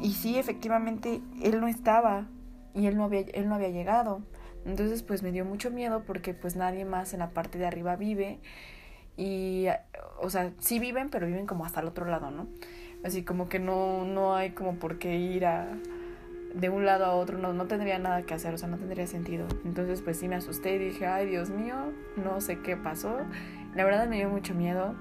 Y 0.00 0.12
sí, 0.12 0.38
efectivamente, 0.38 1.20
él 1.42 1.60
no 1.60 1.68
estaba 1.68 2.26
y 2.74 2.86
él 2.86 2.96
no 2.96 3.04
había, 3.04 3.20
él 3.20 3.48
no 3.48 3.56
había 3.56 3.68
llegado. 3.68 4.22
Entonces 4.64 5.02
pues 5.02 5.22
me 5.22 5.32
dio 5.32 5.44
mucho 5.44 5.70
miedo 5.70 6.02
porque 6.06 6.34
pues 6.34 6.56
nadie 6.56 6.84
más 6.84 7.12
en 7.12 7.20
la 7.20 7.30
parte 7.30 7.58
de 7.58 7.66
arriba 7.66 7.96
vive 7.96 8.38
y 9.16 9.66
o 10.20 10.30
sea, 10.30 10.52
sí 10.58 10.78
viven, 10.78 11.10
pero 11.10 11.26
viven 11.26 11.46
como 11.46 11.64
hasta 11.64 11.80
el 11.80 11.86
otro 11.86 12.06
lado, 12.06 12.30
¿no? 12.30 12.46
Así 13.04 13.22
como 13.22 13.48
que 13.48 13.58
no 13.58 14.04
no 14.04 14.34
hay 14.34 14.50
como 14.50 14.76
por 14.76 14.98
qué 14.98 15.16
ir 15.16 15.44
de 16.54 16.68
un 16.68 16.86
lado 16.86 17.04
a 17.04 17.14
otro, 17.14 17.36
no, 17.38 17.52
no 17.52 17.66
tendría 17.66 17.98
nada 17.98 18.22
que 18.22 18.34
hacer, 18.34 18.54
o 18.54 18.58
sea, 18.58 18.68
no 18.68 18.78
tendría 18.78 19.06
sentido. 19.06 19.46
Entonces 19.64 20.02
pues 20.02 20.18
sí 20.18 20.28
me 20.28 20.36
asusté 20.36 20.76
y 20.76 20.78
dije, 20.78 21.06
ay 21.06 21.26
Dios 21.26 21.50
mío, 21.50 21.92
no 22.16 22.40
sé 22.40 22.60
qué 22.60 22.76
pasó. 22.76 23.18
La 23.74 23.84
verdad 23.84 24.08
me 24.08 24.16
dio 24.16 24.28
mucho 24.28 24.54
miedo, 24.54 24.94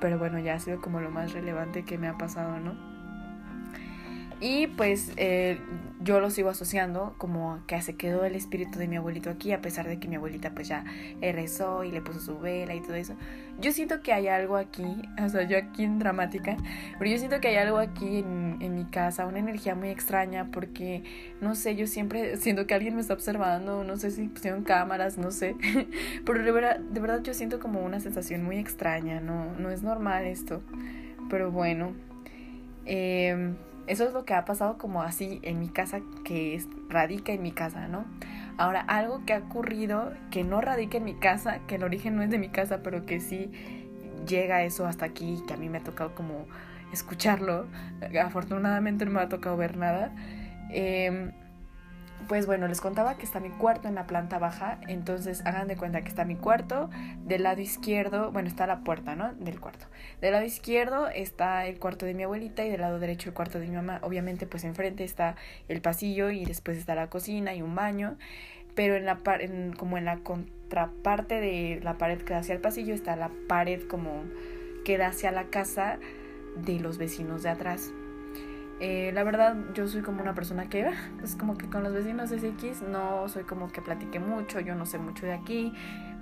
pero 0.00 0.18
bueno, 0.18 0.38
ya 0.38 0.54
ha 0.54 0.60
sido 0.60 0.80
como 0.80 1.00
lo 1.00 1.10
más 1.10 1.32
relevante 1.32 1.84
que 1.84 1.96
me 1.96 2.08
ha 2.08 2.18
pasado, 2.18 2.58
¿no? 2.58 2.93
Y 4.40 4.66
pues 4.66 5.12
eh, 5.16 5.58
yo 6.00 6.20
lo 6.20 6.30
sigo 6.30 6.50
asociando 6.50 7.14
como 7.18 7.60
que 7.66 7.80
se 7.80 7.96
quedó 7.96 8.24
el 8.24 8.34
espíritu 8.34 8.78
de 8.78 8.88
mi 8.88 8.96
abuelito 8.96 9.30
aquí, 9.30 9.52
a 9.52 9.60
pesar 9.60 9.88
de 9.88 9.98
que 9.98 10.08
mi 10.08 10.16
abuelita 10.16 10.50
pues 10.54 10.68
ya 10.68 10.84
rezó 11.20 11.84
y 11.84 11.90
le 11.90 12.02
puso 12.02 12.20
su 12.20 12.38
vela 12.38 12.74
y 12.74 12.80
todo 12.80 12.94
eso. 12.94 13.14
Yo 13.60 13.72
siento 13.72 14.02
que 14.02 14.12
hay 14.12 14.28
algo 14.28 14.56
aquí, 14.56 15.02
o 15.22 15.28
sea, 15.28 15.44
yo 15.44 15.56
aquí 15.56 15.84
en 15.84 15.98
dramática, 15.98 16.56
pero 16.98 17.10
yo 17.10 17.18
siento 17.18 17.40
que 17.40 17.48
hay 17.48 17.56
algo 17.56 17.78
aquí 17.78 18.18
en, 18.18 18.58
en 18.60 18.74
mi 18.74 18.84
casa, 18.84 19.26
una 19.26 19.38
energía 19.38 19.74
muy 19.74 19.88
extraña, 19.88 20.48
porque, 20.50 21.04
no 21.40 21.54
sé, 21.54 21.76
yo 21.76 21.86
siempre 21.86 22.36
siento 22.38 22.66
que 22.66 22.74
alguien 22.74 22.94
me 22.94 23.00
está 23.00 23.14
observando, 23.14 23.84
no 23.84 23.96
sé 23.96 24.10
si 24.10 24.28
pusieron 24.28 24.64
cámaras, 24.64 25.18
no 25.18 25.30
sé, 25.30 25.56
pero 26.26 26.42
de 26.42 26.52
verdad, 26.52 26.78
de 26.78 27.00
verdad 27.00 27.22
yo 27.22 27.34
siento 27.34 27.60
como 27.60 27.84
una 27.84 28.00
sensación 28.00 28.42
muy 28.44 28.58
extraña, 28.58 29.20
no, 29.20 29.52
no 29.58 29.70
es 29.70 29.82
normal 29.82 30.24
esto, 30.24 30.62
pero 31.30 31.50
bueno. 31.50 31.92
Eh, 32.86 33.54
eso 33.86 34.04
es 34.04 34.12
lo 34.12 34.24
que 34.24 34.34
ha 34.34 34.44
pasado 34.44 34.78
como 34.78 35.02
así 35.02 35.40
en 35.42 35.60
mi 35.60 35.68
casa, 35.68 36.00
que 36.24 36.62
radica 36.88 37.32
en 37.32 37.42
mi 37.42 37.52
casa, 37.52 37.88
¿no? 37.88 38.04
Ahora, 38.56 38.80
algo 38.80 39.24
que 39.26 39.34
ha 39.34 39.38
ocurrido 39.38 40.12
que 40.30 40.44
no 40.44 40.60
radica 40.60 40.98
en 40.98 41.04
mi 41.04 41.14
casa, 41.14 41.60
que 41.66 41.74
el 41.74 41.84
origen 41.84 42.16
no 42.16 42.22
es 42.22 42.30
de 42.30 42.38
mi 42.38 42.48
casa, 42.48 42.82
pero 42.82 43.04
que 43.04 43.20
sí 43.20 43.50
llega 44.26 44.62
eso 44.62 44.86
hasta 44.86 45.04
aquí, 45.04 45.42
que 45.46 45.54
a 45.54 45.56
mí 45.56 45.68
me 45.68 45.78
ha 45.78 45.82
tocado 45.82 46.14
como 46.14 46.46
escucharlo. 46.92 47.66
Afortunadamente 48.22 49.04
no 49.04 49.10
me 49.10 49.20
ha 49.20 49.28
tocado 49.28 49.56
ver 49.56 49.76
nada. 49.76 50.12
Eh, 50.70 51.32
pues 52.28 52.46
bueno, 52.46 52.68
les 52.68 52.80
contaba 52.80 53.16
que 53.16 53.24
está 53.24 53.40
mi 53.40 53.50
cuarto 53.50 53.88
en 53.88 53.94
la 53.94 54.06
planta 54.06 54.38
baja, 54.38 54.78
entonces 54.88 55.44
hagan 55.44 55.68
de 55.68 55.76
cuenta 55.76 56.02
que 56.02 56.08
está 56.08 56.24
mi 56.24 56.36
cuarto, 56.36 56.90
del 57.24 57.42
lado 57.42 57.60
izquierdo, 57.60 58.32
bueno, 58.32 58.48
está 58.48 58.66
la 58.66 58.80
puerta, 58.80 59.14
¿no? 59.14 59.32
Del 59.34 59.60
cuarto. 59.60 59.86
Del 60.20 60.32
lado 60.32 60.44
izquierdo 60.44 61.08
está 61.08 61.66
el 61.66 61.78
cuarto 61.78 62.06
de 62.06 62.14
mi 62.14 62.22
abuelita 62.22 62.64
y 62.64 62.70
del 62.70 62.80
lado 62.80 62.98
derecho 62.98 63.28
el 63.28 63.34
cuarto 63.34 63.58
de 63.58 63.66
mi 63.66 63.74
mamá. 63.74 64.00
Obviamente, 64.02 64.46
pues 64.46 64.64
enfrente 64.64 65.04
está 65.04 65.36
el 65.68 65.80
pasillo 65.80 66.30
y 66.30 66.44
después 66.44 66.78
está 66.78 66.94
la 66.94 67.08
cocina 67.08 67.54
y 67.54 67.62
un 67.62 67.74
baño, 67.74 68.16
pero 68.74 68.96
en 68.96 69.04
la 69.04 69.18
en, 69.40 69.72
como 69.72 69.98
en 69.98 70.04
la 70.04 70.18
contraparte 70.18 71.40
de 71.40 71.80
la 71.82 71.98
pared 71.98 72.22
que 72.22 72.32
da 72.32 72.40
hacia 72.40 72.54
el 72.54 72.60
pasillo 72.60 72.94
está 72.94 73.16
la 73.16 73.30
pared 73.48 73.82
como 73.86 74.24
que 74.84 74.98
da 74.98 75.08
hacia 75.08 75.30
la 75.30 75.44
casa 75.44 75.98
de 76.56 76.80
los 76.80 76.98
vecinos 76.98 77.42
de 77.42 77.50
atrás. 77.50 77.92
Eh, 78.80 79.12
la 79.14 79.22
verdad, 79.22 79.56
yo 79.72 79.86
soy 79.86 80.02
como 80.02 80.20
una 80.20 80.34
persona 80.34 80.68
que, 80.68 80.90
pues 81.18 81.36
como 81.36 81.56
que 81.56 81.68
con 81.68 81.84
los 81.84 81.92
vecinos 81.92 82.30
es 82.32 82.42
X, 82.42 82.82
no 82.82 83.28
soy 83.28 83.44
como 83.44 83.70
que 83.70 83.80
platique 83.80 84.18
mucho, 84.18 84.60
yo 84.60 84.74
no 84.74 84.84
sé 84.84 84.98
mucho 84.98 85.26
de 85.26 85.32
aquí, 85.32 85.72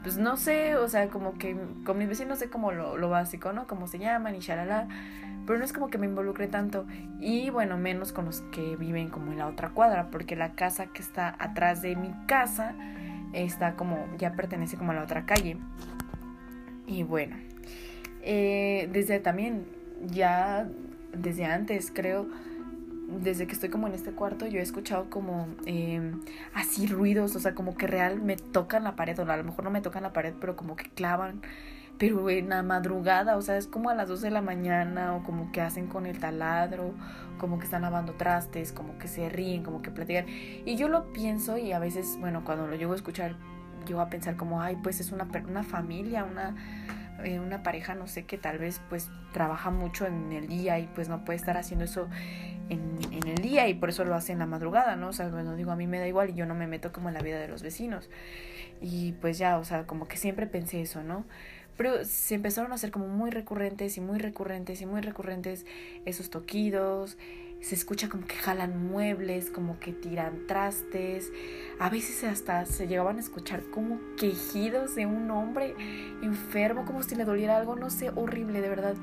pues 0.02 0.18
no 0.18 0.36
sé, 0.36 0.76
o 0.76 0.86
sea, 0.88 1.08
como 1.08 1.38
que 1.38 1.56
con 1.84 1.96
mis 1.96 2.08
vecinos 2.08 2.38
sé 2.38 2.50
como 2.50 2.70
lo, 2.70 2.98
lo 2.98 3.08
básico, 3.08 3.52
¿no? 3.52 3.66
Cómo 3.66 3.86
se 3.86 3.98
llaman 3.98 4.34
y 4.34 4.40
shalala, 4.40 4.86
pero 5.46 5.58
no 5.58 5.64
es 5.64 5.72
como 5.72 5.88
que 5.88 5.96
me 5.96 6.06
involucre 6.06 6.46
tanto, 6.46 6.86
y 7.20 7.48
bueno, 7.48 7.78
menos 7.78 8.12
con 8.12 8.26
los 8.26 8.42
que 8.52 8.76
viven 8.76 9.08
como 9.08 9.32
en 9.32 9.38
la 9.38 9.46
otra 9.46 9.70
cuadra, 9.70 10.10
porque 10.10 10.36
la 10.36 10.52
casa 10.52 10.86
que 10.86 11.00
está 11.00 11.34
atrás 11.38 11.80
de 11.80 11.96
mi 11.96 12.12
casa 12.26 12.74
está 13.32 13.76
como, 13.76 14.06
ya 14.18 14.32
pertenece 14.32 14.76
como 14.76 14.92
a 14.92 14.94
la 14.94 15.02
otra 15.02 15.24
calle. 15.24 15.56
Y 16.86 17.02
bueno, 17.02 17.36
eh, 18.22 18.90
desde 18.92 19.20
también, 19.20 19.64
ya 20.06 20.68
desde 21.12 21.44
antes, 21.44 21.90
creo, 21.94 22.26
desde 23.20 23.46
que 23.46 23.52
estoy 23.52 23.68
como 23.68 23.86
en 23.86 23.94
este 23.94 24.12
cuarto, 24.12 24.46
yo 24.46 24.58
he 24.58 24.62
escuchado 24.62 25.10
como 25.10 25.48
em, 25.66 26.20
así 26.54 26.86
ruidos, 26.86 27.36
o 27.36 27.40
sea, 27.40 27.54
como 27.54 27.76
que 27.76 27.86
real 27.86 28.20
me 28.20 28.36
tocan 28.36 28.84
la 28.84 28.96
pared, 28.96 29.18
o 29.18 29.30
a 29.30 29.36
lo 29.36 29.44
mejor 29.44 29.64
no 29.64 29.70
me 29.70 29.80
tocan 29.80 30.02
la 30.02 30.12
pared, 30.12 30.34
pero 30.40 30.56
como 30.56 30.76
que 30.76 30.88
clavan, 30.90 31.42
pero 31.98 32.30
en 32.30 32.48
la 32.48 32.62
madrugada, 32.62 33.36
o 33.36 33.42
sea, 33.42 33.56
es 33.56 33.66
como 33.66 33.90
a 33.90 33.94
las 33.94 34.08
12 34.08 34.26
de 34.26 34.30
la 34.32 34.42
mañana, 34.42 35.14
o 35.14 35.22
como 35.22 35.52
que 35.52 35.60
hacen 35.60 35.86
con 35.86 36.06
el 36.06 36.18
taladro, 36.18 36.94
como 37.38 37.58
que 37.58 37.64
están 37.64 37.82
lavando 37.82 38.14
trastes, 38.14 38.72
como 38.72 38.98
que 38.98 39.08
se 39.08 39.28
ríen, 39.28 39.62
como 39.62 39.82
que 39.82 39.90
platican. 39.90 40.26
Y 40.28 40.76
yo 40.76 40.88
lo 40.88 41.12
pienso 41.12 41.58
y 41.58 41.72
a 41.72 41.78
veces, 41.78 42.16
bueno, 42.18 42.44
cuando 42.44 42.66
lo 42.66 42.76
llego 42.76 42.92
a 42.92 42.96
escuchar, 42.96 43.36
llego 43.86 44.00
a 44.00 44.08
pensar 44.08 44.36
como, 44.36 44.62
ay, 44.62 44.78
pues 44.82 45.00
es 45.00 45.12
una, 45.12 45.28
una 45.48 45.62
familia, 45.62 46.24
una 46.24 46.54
eh, 47.24 47.40
una 47.40 47.62
pareja, 47.62 47.94
no 47.94 48.06
sé, 48.06 48.24
que 48.24 48.38
tal 48.38 48.58
vez 48.58 48.80
pues 48.88 49.10
trabaja 49.32 49.70
mucho 49.70 50.06
en 50.06 50.32
el 50.32 50.48
día 50.48 50.78
y 50.78 50.86
pues 50.94 51.08
no 51.08 51.24
puede 51.24 51.38
estar 51.38 51.56
haciendo 51.56 51.84
eso 51.84 52.08
en, 52.68 52.98
en, 53.10 53.26
el 53.26 53.36
día 53.36 53.68
y 53.68 53.74
por 53.74 53.90
eso 53.90 54.04
lo 54.04 54.14
hace 54.14 54.32
en 54.32 54.38
la 54.38 54.46
madrugada, 54.46 54.96
¿no? 54.96 55.08
O 55.08 55.12
sea, 55.12 55.28
bueno, 55.28 55.56
digo, 55.56 55.70
a 55.70 55.76
mí 55.76 55.86
me 55.86 55.98
da 55.98 56.08
igual 56.08 56.30
y 56.30 56.34
yo 56.34 56.46
no 56.46 56.54
me 56.54 56.66
meto 56.66 56.92
como 56.92 57.08
en 57.08 57.14
la 57.14 57.22
vida 57.22 57.38
de 57.38 57.48
los 57.48 57.62
vecinos. 57.62 58.10
Y 58.80 59.12
pues 59.12 59.38
ya, 59.38 59.58
o 59.58 59.64
sea, 59.64 59.86
como 59.86 60.08
que 60.08 60.16
siempre 60.16 60.46
pensé 60.46 60.82
eso, 60.82 61.02
¿no? 61.02 61.24
Pero 61.76 62.04
se 62.04 62.34
empezaron 62.34 62.72
a 62.72 62.74
hacer 62.74 62.90
como 62.90 63.08
muy 63.08 63.30
recurrentes 63.30 63.96
y 63.96 64.00
muy 64.00 64.18
recurrentes 64.18 64.80
y 64.82 64.86
muy 64.86 65.00
recurrentes 65.00 65.66
esos 66.04 66.30
toquidos, 66.30 67.16
se 67.62 67.76
escucha 67.76 68.08
como 68.08 68.26
que 68.26 68.34
jalan 68.34 68.88
muebles, 68.88 69.48
como 69.50 69.78
que 69.78 69.92
tiran 69.92 70.46
trastes. 70.48 71.32
A 71.78 71.88
veces 71.88 72.24
hasta 72.24 72.66
se 72.66 72.88
llegaban 72.88 73.18
a 73.18 73.20
escuchar 73.20 73.62
como 73.70 74.00
quejidos 74.16 74.96
de 74.96 75.06
un 75.06 75.30
hombre 75.30 75.76
enfermo, 76.22 76.84
como 76.84 77.04
si 77.04 77.14
le 77.14 77.24
doliera 77.24 77.56
algo, 77.56 77.76
no 77.76 77.88
sé, 77.88 78.10
horrible, 78.10 78.60
de 78.60 78.68
verdad. 78.68 78.96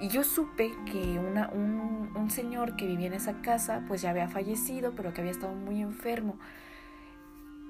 Y 0.00 0.08
yo 0.08 0.22
supe 0.22 0.72
que 0.90 1.18
una, 1.18 1.50
un, 1.52 2.10
un 2.14 2.30
señor 2.30 2.76
que 2.76 2.86
vivía 2.86 3.08
en 3.08 3.12
esa 3.12 3.42
casa, 3.42 3.84
pues 3.88 4.00
ya 4.02 4.10
había 4.10 4.28
fallecido, 4.28 4.92
pero 4.94 5.12
que 5.12 5.20
había 5.20 5.32
estado 5.32 5.54
muy 5.54 5.82
enfermo. 5.82 6.38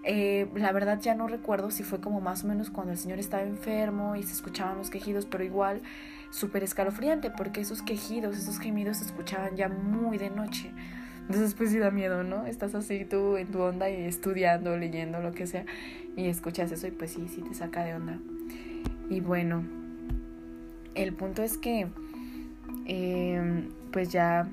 Eh, 0.03 0.49
la 0.55 0.73
verdad 0.73 0.99
ya 1.01 1.15
no 1.15 1.29
recuerdo 1.29 1.71
si 1.71 1.83
fue 1.83 2.01
como 2.01 2.21
más 2.21 2.45
o 2.45 2.47
menos 2.47 2.71
cuando 2.71 2.93
el 2.93 2.99
señor 2.99 3.19
estaba 3.19 3.43
enfermo 3.43 4.17
y 4.17 4.23
se 4.23 4.33
escuchaban 4.33 4.77
los 4.79 4.91
quejidos, 4.91 5.27
pero 5.27 5.45
igual 5.45 5.83
súper 6.31 6.63
escalofriante 6.63 7.31
porque 7.31 7.61
esos 7.61 7.83
quejidos, 7.83 8.37
esos 8.37 8.59
gemidos 8.59 8.99
se 8.99 9.05
escuchaban 9.05 9.57
ya 9.57 9.69
muy 9.69 10.19
de 10.19 10.31
noche. 10.31 10.73
Entonces 11.21 11.55
pues 11.55 11.71
sí 11.71 11.79
da 11.79 11.91
miedo, 11.91 12.25
¿no? 12.25 12.47
Estás 12.47 12.75
así 12.75 13.05
tú 13.05 13.37
en 13.37 13.49
tu 13.49 13.61
onda 13.61 13.89
y 13.89 14.03
estudiando, 14.03 14.77
leyendo, 14.77 15.21
lo 15.21 15.33
que 15.33 15.47
sea, 15.47 15.65
y 16.17 16.27
escuchas 16.27 16.73
eso 16.73 16.87
y 16.89 16.91
pues 16.91 17.13
sí, 17.13 17.29
sí 17.29 17.43
te 17.43 17.55
saca 17.55 17.85
de 17.85 17.95
onda. 17.95 18.19
Y 19.09 19.21
bueno, 19.21 19.65
el 20.95 21.13
punto 21.13 21.43
es 21.43 21.57
que 21.57 21.87
em, 22.87 23.69
pues 23.93 24.09
ya 24.09 24.49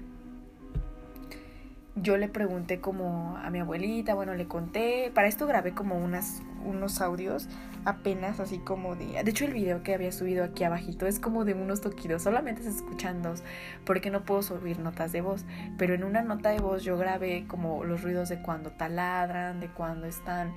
yo 1.96 2.18
le 2.18 2.28
pregunté 2.28 2.80
como 2.80 3.38
a 3.38 3.50
mi 3.50 3.60
abuelita, 3.60 4.14
bueno, 4.14 4.36
le 4.36 4.48
conté, 4.48 5.12
para 5.14 5.28
esto 5.28 5.48
grabé 5.48 5.74
como 5.74 5.98
unas, 5.98 6.44
unos 6.64 7.02
audios 7.02 7.50
apenas 7.88 8.42
así 8.42 8.60
como 8.60 8.98
de... 8.98 9.24
De 9.24 9.32
hecho 9.32 9.46
el 9.46 9.54
video 9.54 9.82
que 9.82 9.94
había 9.94 10.12
subido 10.12 10.44
aquí 10.44 10.66
abajito 10.66 11.08
es 11.08 11.22
como 11.22 11.46
de 11.46 11.54
unos 11.54 11.80
toquidos, 11.80 12.22
solamente 12.22 12.62
se 12.62 12.70
escuchan 12.70 13.22
dos, 13.22 13.44
porque 13.86 14.12
no 14.12 14.26
puedo 14.26 14.44
subir 14.44 14.78
notas 14.80 15.14
de 15.14 15.22
voz, 15.22 15.46
pero 15.78 15.94
en 15.94 16.04
una 16.04 16.22
nota 16.22 16.50
de 16.50 16.60
voz 16.60 16.84
yo 16.84 16.98
grabé 16.98 17.46
como 17.48 17.86
los 17.86 18.04
ruidos 18.04 18.28
de 18.28 18.42
cuando 18.42 18.72
taladran, 18.72 19.62
de 19.62 19.70
cuando 19.70 20.06
están 20.06 20.54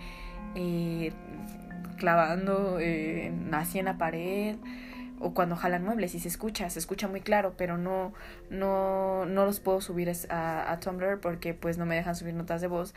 eh, 0.56 1.12
clavando 1.98 2.80
eh, 2.80 3.32
así 3.52 3.78
en 3.78 3.84
la 3.84 3.96
pared 3.96 4.56
o 5.20 5.32
cuando 5.32 5.54
jalan 5.54 5.84
muebles 5.84 6.16
y 6.16 6.18
se 6.18 6.26
escucha, 6.26 6.68
se 6.68 6.80
escucha 6.80 7.06
muy 7.06 7.20
claro, 7.20 7.54
pero 7.56 7.78
no, 7.78 8.12
no, 8.48 9.24
no 9.24 9.44
los 9.44 9.60
puedo 9.60 9.80
subir 9.80 10.10
a, 10.30 10.72
a 10.72 10.80
Tumblr 10.80 11.20
porque 11.20 11.54
pues 11.54 11.78
no 11.78 11.86
me 11.86 11.94
dejan 11.94 12.16
subir 12.16 12.34
notas 12.34 12.60
de 12.60 12.66
voz. 12.66 12.92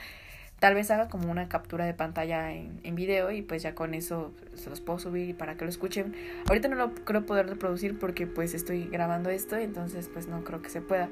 Tal 0.63 0.75
vez 0.75 0.89
haga 0.91 1.10
como 1.10 1.29
una 1.29 1.50
captura 1.50 1.84
de 1.84 1.93
pantalla 1.93 2.53
en, 2.53 2.79
en 2.84 2.96
video 2.96 3.32
y 3.32 3.41
pues 3.41 3.63
ya 3.63 3.75
con 3.75 3.93
eso 3.93 4.32
se 4.53 4.70
los 4.70 4.79
puedo 4.79 4.98
subir 4.98 5.36
para 5.36 5.58
que 5.58 5.65
lo 5.65 5.70
escuchen. 5.70 6.15
Ahorita 6.48 6.70
no 6.70 6.77
lo 6.77 6.96
creo 6.96 7.25
poder 7.25 7.50
reproducir 7.50 8.00
porque 8.00 8.27
pues 8.27 8.53
estoy 8.53 8.86
grabando 8.86 9.29
esto, 9.29 9.58
entonces 9.58 10.08
pues 10.08 10.29
no 10.29 10.46
creo 10.46 10.62
que 10.62 10.70
se 10.70 10.79
pueda. 10.79 11.10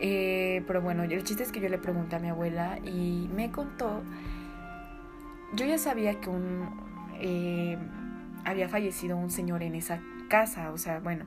Eh, 0.00 0.64
pero 0.66 0.82
bueno, 0.82 1.04
el 1.04 1.22
chiste 1.22 1.44
es 1.44 1.52
que 1.52 1.60
yo 1.60 1.68
le 1.68 1.78
pregunté 1.78 2.16
a 2.16 2.18
mi 2.18 2.30
abuela 2.30 2.80
y 2.84 3.30
me 3.32 3.52
contó, 3.52 4.02
yo 5.54 5.64
ya 5.64 5.78
sabía 5.78 6.18
que 6.20 6.28
un... 6.28 6.68
Eh, 7.20 7.78
había 8.44 8.68
fallecido 8.68 9.16
un 9.16 9.30
señor 9.30 9.62
en 9.62 9.76
esa 9.76 10.00
casa, 10.28 10.72
o 10.72 10.78
sea, 10.78 10.98
bueno, 10.98 11.26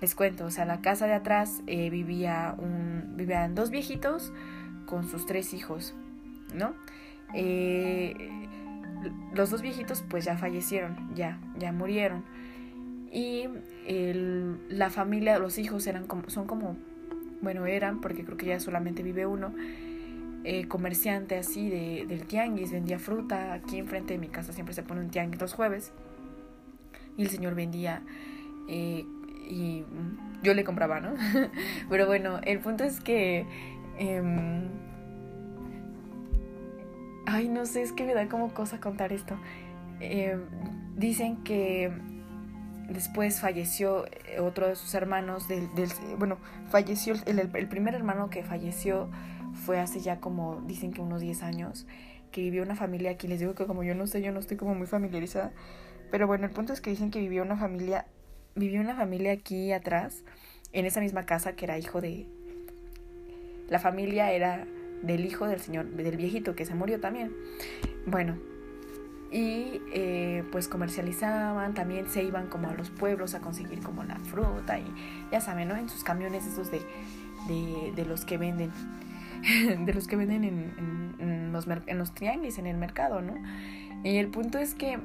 les 0.00 0.14
cuento, 0.14 0.46
o 0.46 0.50
sea, 0.50 0.64
la 0.64 0.80
casa 0.80 1.06
de 1.06 1.12
atrás 1.12 1.60
eh, 1.66 1.90
vivía 1.90 2.54
un, 2.56 3.12
vivían 3.18 3.54
dos 3.54 3.68
viejitos 3.68 4.32
con 4.86 5.06
sus 5.06 5.26
tres 5.26 5.52
hijos, 5.52 5.94
¿no? 6.54 6.74
Eh, 7.34 8.14
los 9.34 9.50
dos 9.50 9.62
viejitos 9.62 10.02
pues 10.08 10.24
ya 10.24 10.36
fallecieron, 10.36 11.14
ya, 11.14 11.38
ya 11.58 11.72
murieron. 11.72 12.24
Y 13.12 13.48
la 14.68 14.90
familia, 14.90 15.38
los 15.38 15.58
hijos 15.58 15.86
eran 15.86 16.06
como, 16.06 16.30
son 16.30 16.46
como, 16.46 16.76
bueno, 17.42 17.66
eran, 17.66 18.00
porque 18.00 18.24
creo 18.24 18.36
que 18.36 18.46
ya 18.46 18.60
solamente 18.60 19.02
vive 19.02 19.26
uno, 19.26 19.52
eh, 20.44 20.68
comerciante 20.68 21.36
así 21.36 21.68
de, 21.68 22.06
del 22.06 22.26
tianguis, 22.26 22.72
vendía 22.72 22.98
fruta. 22.98 23.52
Aquí 23.52 23.78
enfrente 23.78 24.14
de 24.14 24.18
mi 24.18 24.28
casa 24.28 24.52
siempre 24.52 24.74
se 24.74 24.82
pone 24.82 25.00
un 25.00 25.10
tianguis 25.10 25.40
los 25.40 25.54
jueves 25.54 25.92
y 27.16 27.22
el 27.22 27.28
señor 27.28 27.54
vendía 27.54 28.02
eh, 28.68 29.04
y 29.48 29.84
yo 30.42 30.54
le 30.54 30.64
compraba, 30.64 31.00
¿no? 31.00 31.14
Pero 31.90 32.06
bueno, 32.06 32.40
el 32.44 32.60
punto 32.60 32.84
es 32.84 33.00
que... 33.00 33.44
Em, 33.98 34.89
ay, 37.30 37.48
no 37.48 37.64
sé, 37.64 37.82
es 37.82 37.92
que 37.92 38.04
me 38.04 38.14
da 38.14 38.28
como 38.28 38.52
cosa 38.52 38.80
contar 38.80 39.12
esto. 39.12 39.38
Em, 40.00 40.40
dicen 40.96 41.42
que 41.44 41.92
después 42.88 43.40
falleció 43.40 44.04
otro 44.40 44.66
de 44.68 44.74
sus 44.74 44.94
hermanos, 44.94 45.46
del, 45.46 45.68
bueno, 46.18 46.38
falleció 46.68 47.14
el, 47.26 47.38
el, 47.38 47.68
primer 47.68 47.94
hermano 47.94 48.30
que 48.30 48.42
falleció 48.42 49.08
fue 49.64 49.78
hace 49.78 50.00
ya 50.00 50.20
como, 50.20 50.60
dicen 50.66 50.92
que 50.92 51.00
unos 51.00 51.20
10 51.20 51.42
años, 51.42 51.86
que 52.32 52.40
vivió 52.40 52.62
una 52.62 52.74
familia 52.74 53.12
aquí. 53.12 53.28
Les 53.28 53.38
digo 53.38 53.54
que 53.54 53.66
como 53.66 53.84
yo 53.84 53.94
no 53.94 54.06
sé, 54.06 54.22
yo 54.22 54.32
no 54.32 54.40
estoy 54.40 54.56
como 54.56 54.74
muy 54.74 54.86
familiarizada. 54.86 55.52
Pero 56.10 56.26
bueno, 56.26 56.46
el 56.46 56.52
punto 56.52 56.72
es 56.72 56.80
que 56.80 56.90
dicen 56.90 57.12
que 57.12 57.20
vivió 57.20 57.42
una 57.42 57.56
familia, 57.56 58.06
vivió 58.56 58.80
una 58.80 58.96
familia 58.96 59.32
aquí 59.32 59.72
atrás, 59.72 60.24
en 60.72 60.84
esa 60.84 61.00
misma 61.00 61.26
casa 61.26 61.54
que 61.54 61.64
era 61.64 61.78
hijo 61.78 62.00
de... 62.00 62.26
La 63.68 63.78
familia 63.78 64.32
era 64.32 64.66
del 65.02 65.24
hijo 65.24 65.46
del 65.46 65.60
señor, 65.60 65.86
del 65.86 66.16
viejito 66.16 66.54
que 66.54 66.64
se 66.64 66.74
murió 66.74 67.00
también. 67.00 67.32
Bueno, 68.06 68.36
y 69.30 69.80
eh, 69.92 70.44
pues 70.50 70.68
comercializaban, 70.68 71.74
también 71.74 72.08
se 72.08 72.24
iban 72.24 72.48
como 72.48 72.68
a 72.68 72.74
los 72.74 72.90
pueblos 72.90 73.34
a 73.34 73.40
conseguir 73.40 73.80
como 73.80 74.02
la 74.02 74.16
fruta 74.16 74.78
y 74.78 74.84
ya 75.30 75.40
saben, 75.40 75.68
¿no? 75.68 75.76
En 75.76 75.88
sus 75.88 76.02
camiones 76.02 76.46
esos 76.46 76.70
de, 76.70 76.82
de, 77.94 78.04
los 78.04 78.24
que 78.24 78.38
venden, 78.38 78.72
de 79.86 79.94
los 79.94 80.08
que 80.08 80.16
venden 80.16 80.44
en, 80.44 81.52
los, 81.52 81.66
en 81.68 81.98
los 81.98 82.12
en 82.20 82.66
el 82.66 82.76
mercado, 82.76 83.22
¿no? 83.22 83.34
Y 84.02 84.16
el 84.16 84.28
punto 84.28 84.58
es 84.58 84.74
que 84.74 84.98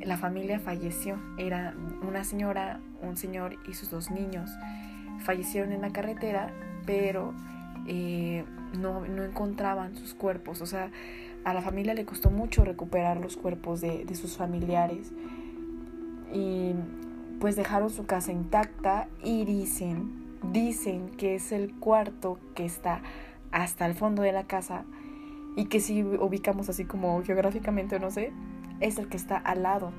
la 0.00 0.16
familia 0.16 0.58
falleció, 0.58 1.18
era 1.36 1.74
una 2.06 2.24
señora, 2.24 2.80
un 3.02 3.16
señor 3.16 3.56
y 3.68 3.74
sus 3.74 3.90
dos 3.90 4.10
niños. 4.10 4.50
Fallecieron 5.20 5.72
en 5.72 5.82
la 5.82 5.90
carretera, 5.90 6.52
pero 6.86 7.34
eh, 7.86 8.44
no, 8.74 9.06
no 9.06 9.22
encontraban 9.22 9.96
sus 9.96 10.14
cuerpos, 10.14 10.60
o 10.60 10.66
sea, 10.66 10.90
a 11.44 11.54
la 11.54 11.62
familia 11.62 11.94
le 11.94 12.04
costó 12.04 12.30
mucho 12.30 12.64
recuperar 12.64 13.18
los 13.18 13.36
cuerpos 13.36 13.80
de, 13.80 14.06
sus 14.14 14.36
familiares 14.36 15.12
y 16.32 16.74
pues 17.40 17.56
dejaron 17.56 17.90
su 17.90 18.06
casa 18.06 18.32
intacta 18.32 19.08
y 19.22 19.44
dicen, 19.44 20.38
dicen 20.52 21.10
que 21.10 21.36
es 21.36 21.52
el 21.52 21.74
cuarto 21.74 22.38
que 22.54 22.64
está 22.64 23.00
hasta 23.50 23.86
el 23.86 23.94
fondo 23.94 24.22
de 24.22 24.32
la 24.32 24.44
casa 24.44 24.84
y 25.56 25.66
que 25.66 25.80
si 25.80 26.02
ubicamos 26.02 26.68
así 26.68 26.84
como 26.84 27.22
geográficamente 27.22 27.98
no 27.98 28.10
sé, 28.10 28.32
es 28.80 28.98
el 28.98 29.08
que 29.08 29.16
está 29.16 29.36
al 29.36 29.62
lado 29.62 29.92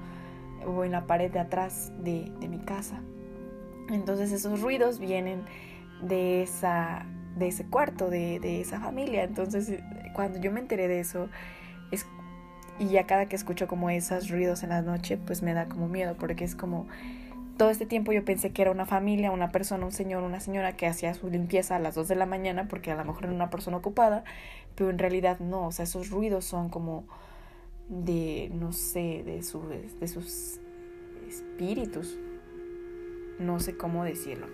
o 0.66 0.84
en 0.84 0.92
la 0.92 1.08
pared 1.08 1.32
de 1.32 1.40
atrás 1.40 1.92
de, 2.00 2.32
de 2.40 2.48
mi 2.48 2.60
casa. 2.60 3.02
Entonces 3.90 4.32
esos 4.32 4.62
ruidos 4.62 5.00
vienen 5.00 5.44
de 6.02 6.44
esa 6.44 7.06
de 7.40 7.48
ese 7.48 7.66
cuarto, 7.66 8.10
de, 8.10 8.40
de, 8.40 8.62
esa 8.62 8.80
familia. 8.80 9.24
Entonces, 9.24 9.82
cuando 10.14 10.40
yo 10.40 10.52
me 10.52 10.60
enteré 10.60 10.88
de 10.88 11.00
eso, 11.00 11.30
es, 11.92 12.06
y 12.78 12.90
ya 12.90 13.08
cada 13.08 13.28
que 13.28 13.36
escucho 13.36 13.68
como 13.68 13.90
esos 13.90 14.30
ruidos 14.30 14.64
en 14.64 14.70
la 14.70 14.82
noche, 14.82 15.18
pues 15.18 15.42
me 15.42 15.54
da 15.54 15.68
como 15.68 15.88
miedo, 15.88 16.16
porque 16.18 16.44
es 16.44 16.56
como, 16.56 16.88
todo 17.58 17.70
este 17.70 17.86
tiempo 17.86 18.12
yo 18.14 18.24
pensé 18.24 18.52
que 18.52 18.62
era 18.62 18.72
una 18.72 18.86
familia, 18.86 19.32
una 19.32 19.52
persona, 19.52 19.86
un 19.86 19.92
señor, 19.92 20.24
una 20.24 20.40
señora 20.40 20.78
que 20.78 20.88
hacía 20.88 21.14
su 21.14 21.30
limpieza 21.30 21.76
a 21.76 21.80
las 21.80 21.96
2 21.96 22.08
de 22.08 22.16
la 22.16 22.26
mañana, 22.26 22.68
porque 22.68 22.92
a 22.92 22.96
lo 22.96 23.04
mejor 23.04 23.26
era 23.26 23.34
una 23.34 23.50
persona 23.50 23.78
ocupada, 23.78 24.24
pero 24.76 24.90
en 24.90 24.98
realidad 24.98 25.40
no, 25.40 25.68
o 25.68 25.72
sea, 25.72 25.84
esos 25.84 26.10
ruidos 26.10 26.46
son 26.46 26.70
como 26.70 27.06
de, 27.90 28.50
no 28.54 28.72
sé, 28.72 29.24
de, 29.26 29.44
su, 29.44 29.68
de 29.68 30.08
sus 30.08 30.60
espíritus, 31.28 32.18
no 33.40 33.60
sé 33.60 33.76
cómo 33.76 34.04
decirlo. 34.04 34.48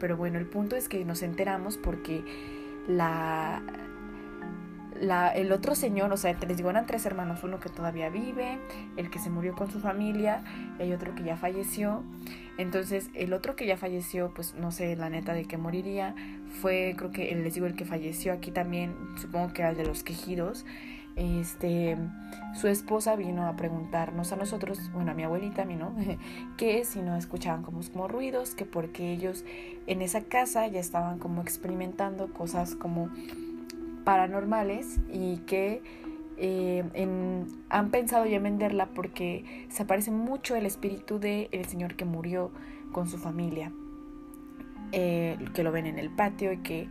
Pero 0.00 0.16
bueno, 0.16 0.38
el 0.38 0.46
punto 0.46 0.76
es 0.76 0.88
que 0.88 1.04
nos 1.04 1.22
enteramos 1.22 1.76
porque 1.76 2.24
la, 2.86 3.62
la, 5.00 5.28
el 5.28 5.52
otro 5.52 5.74
señor, 5.74 6.12
o 6.12 6.16
sea, 6.16 6.32
les 6.46 6.56
digo, 6.56 6.70
eran 6.70 6.86
tres 6.86 7.06
hermanos, 7.06 7.42
uno 7.42 7.60
que 7.60 7.68
todavía 7.68 8.08
vive, 8.08 8.58
el 8.96 9.10
que 9.10 9.18
se 9.18 9.30
murió 9.30 9.54
con 9.54 9.70
su 9.70 9.80
familia, 9.80 10.42
y 10.78 10.82
hay 10.82 10.92
otro 10.92 11.14
que 11.14 11.22
ya 11.24 11.36
falleció. 11.36 12.02
Entonces, 12.56 13.10
el 13.14 13.32
otro 13.32 13.54
que 13.54 13.66
ya 13.66 13.76
falleció, 13.76 14.32
pues 14.34 14.54
no 14.54 14.72
sé 14.72 14.96
la 14.96 15.10
neta 15.10 15.32
de 15.32 15.44
qué 15.44 15.56
moriría, 15.56 16.14
fue, 16.60 16.94
creo 16.96 17.10
que 17.12 17.34
les 17.34 17.54
digo, 17.54 17.66
el 17.66 17.74
que 17.74 17.84
falleció 17.84 18.32
aquí 18.32 18.50
también, 18.50 18.94
supongo 19.16 19.52
que 19.52 19.62
era 19.62 19.70
el 19.70 19.76
de 19.76 19.86
los 19.86 20.02
quejidos 20.02 20.64
este, 21.18 21.96
su 22.54 22.68
esposa 22.68 23.16
vino 23.16 23.46
a 23.46 23.56
preguntarnos 23.56 24.32
a 24.32 24.36
nosotros, 24.36 24.78
bueno, 24.92 25.10
a 25.10 25.14
mi 25.14 25.24
abuelita, 25.24 25.62
a 25.62 25.64
mí 25.64 25.74
no, 25.74 25.92
que 26.56 26.84
si 26.84 27.02
no 27.02 27.16
escuchaban 27.16 27.62
como, 27.62 28.08
ruidos, 28.08 28.54
que 28.54 28.64
porque 28.64 29.12
ellos 29.12 29.44
en 29.86 30.00
esa 30.00 30.22
casa 30.22 30.66
ya 30.68 30.78
estaban 30.78 31.18
como 31.18 31.42
experimentando 31.42 32.32
cosas 32.32 32.76
como 32.76 33.10
paranormales 34.04 35.00
y 35.12 35.38
que 35.38 35.82
eh, 36.36 36.84
han 37.68 37.90
pensado 37.90 38.24
ya 38.26 38.38
venderla 38.38 38.86
porque 38.86 39.66
se 39.70 39.84
parece 39.84 40.12
mucho 40.12 40.54
el 40.54 40.66
espíritu 40.66 41.18
del 41.18 41.48
el 41.50 41.64
señor 41.64 41.96
que 41.96 42.04
murió 42.04 42.52
con 42.92 43.08
su 43.08 43.18
familia, 43.18 43.72
eh, 44.92 45.36
que 45.52 45.64
lo 45.64 45.72
ven 45.72 45.86
en 45.86 45.98
el 45.98 46.10
patio 46.10 46.52
y 46.52 46.58
que 46.58 46.88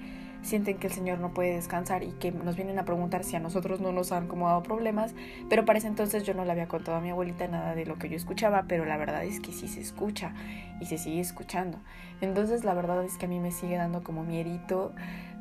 sienten 0.48 0.78
que 0.78 0.88
el 0.88 0.94
Señor 0.94 1.20
no 1.20 1.34
puede 1.34 1.54
descansar 1.54 2.04
y 2.04 2.12
que 2.14 2.32
nos 2.32 2.56
vienen 2.56 2.80
a 2.80 2.86
preguntar 2.86 3.24
si 3.24 3.36
a 3.36 3.40
nosotros 3.40 3.80
no 3.80 3.92
nos 3.92 4.12
han 4.12 4.28
como 4.28 4.48
dado 4.48 4.64
problemas, 4.64 5.14
pero 5.50 5.66
para 5.66 5.80
ese 5.80 5.88
entonces 5.88 6.24
yo 6.24 6.34
no 6.34 6.46
le 6.46 6.52
había 6.52 6.68
contado 6.68 6.98
a 6.98 7.02
mi 7.02 7.10
abuelita 7.10 7.48
nada 7.48 7.76
de 7.76 7.86
lo 7.86 7.98
que 7.98 8.10
yo 8.10 8.16
escuchaba, 8.16 8.66
pero 8.68 8.86
la 8.86 8.98
verdad 8.98 9.24
es 9.24 9.40
que 9.40 9.52
sí 9.52 9.68
se 9.68 9.82
escucha 9.82 10.34
y 10.80 10.86
se 10.86 10.98
sigue 10.98 11.20
escuchando. 11.20 11.80
Entonces 12.22 12.64
la 12.64 12.74
verdad 12.74 13.04
es 13.04 13.18
que 13.18 13.26
a 13.26 13.30
mí 13.30 13.40
me 13.40 13.52
sigue 13.52 13.78
dando 13.78 14.04
como 14.04 14.24
mierito, 14.24 14.94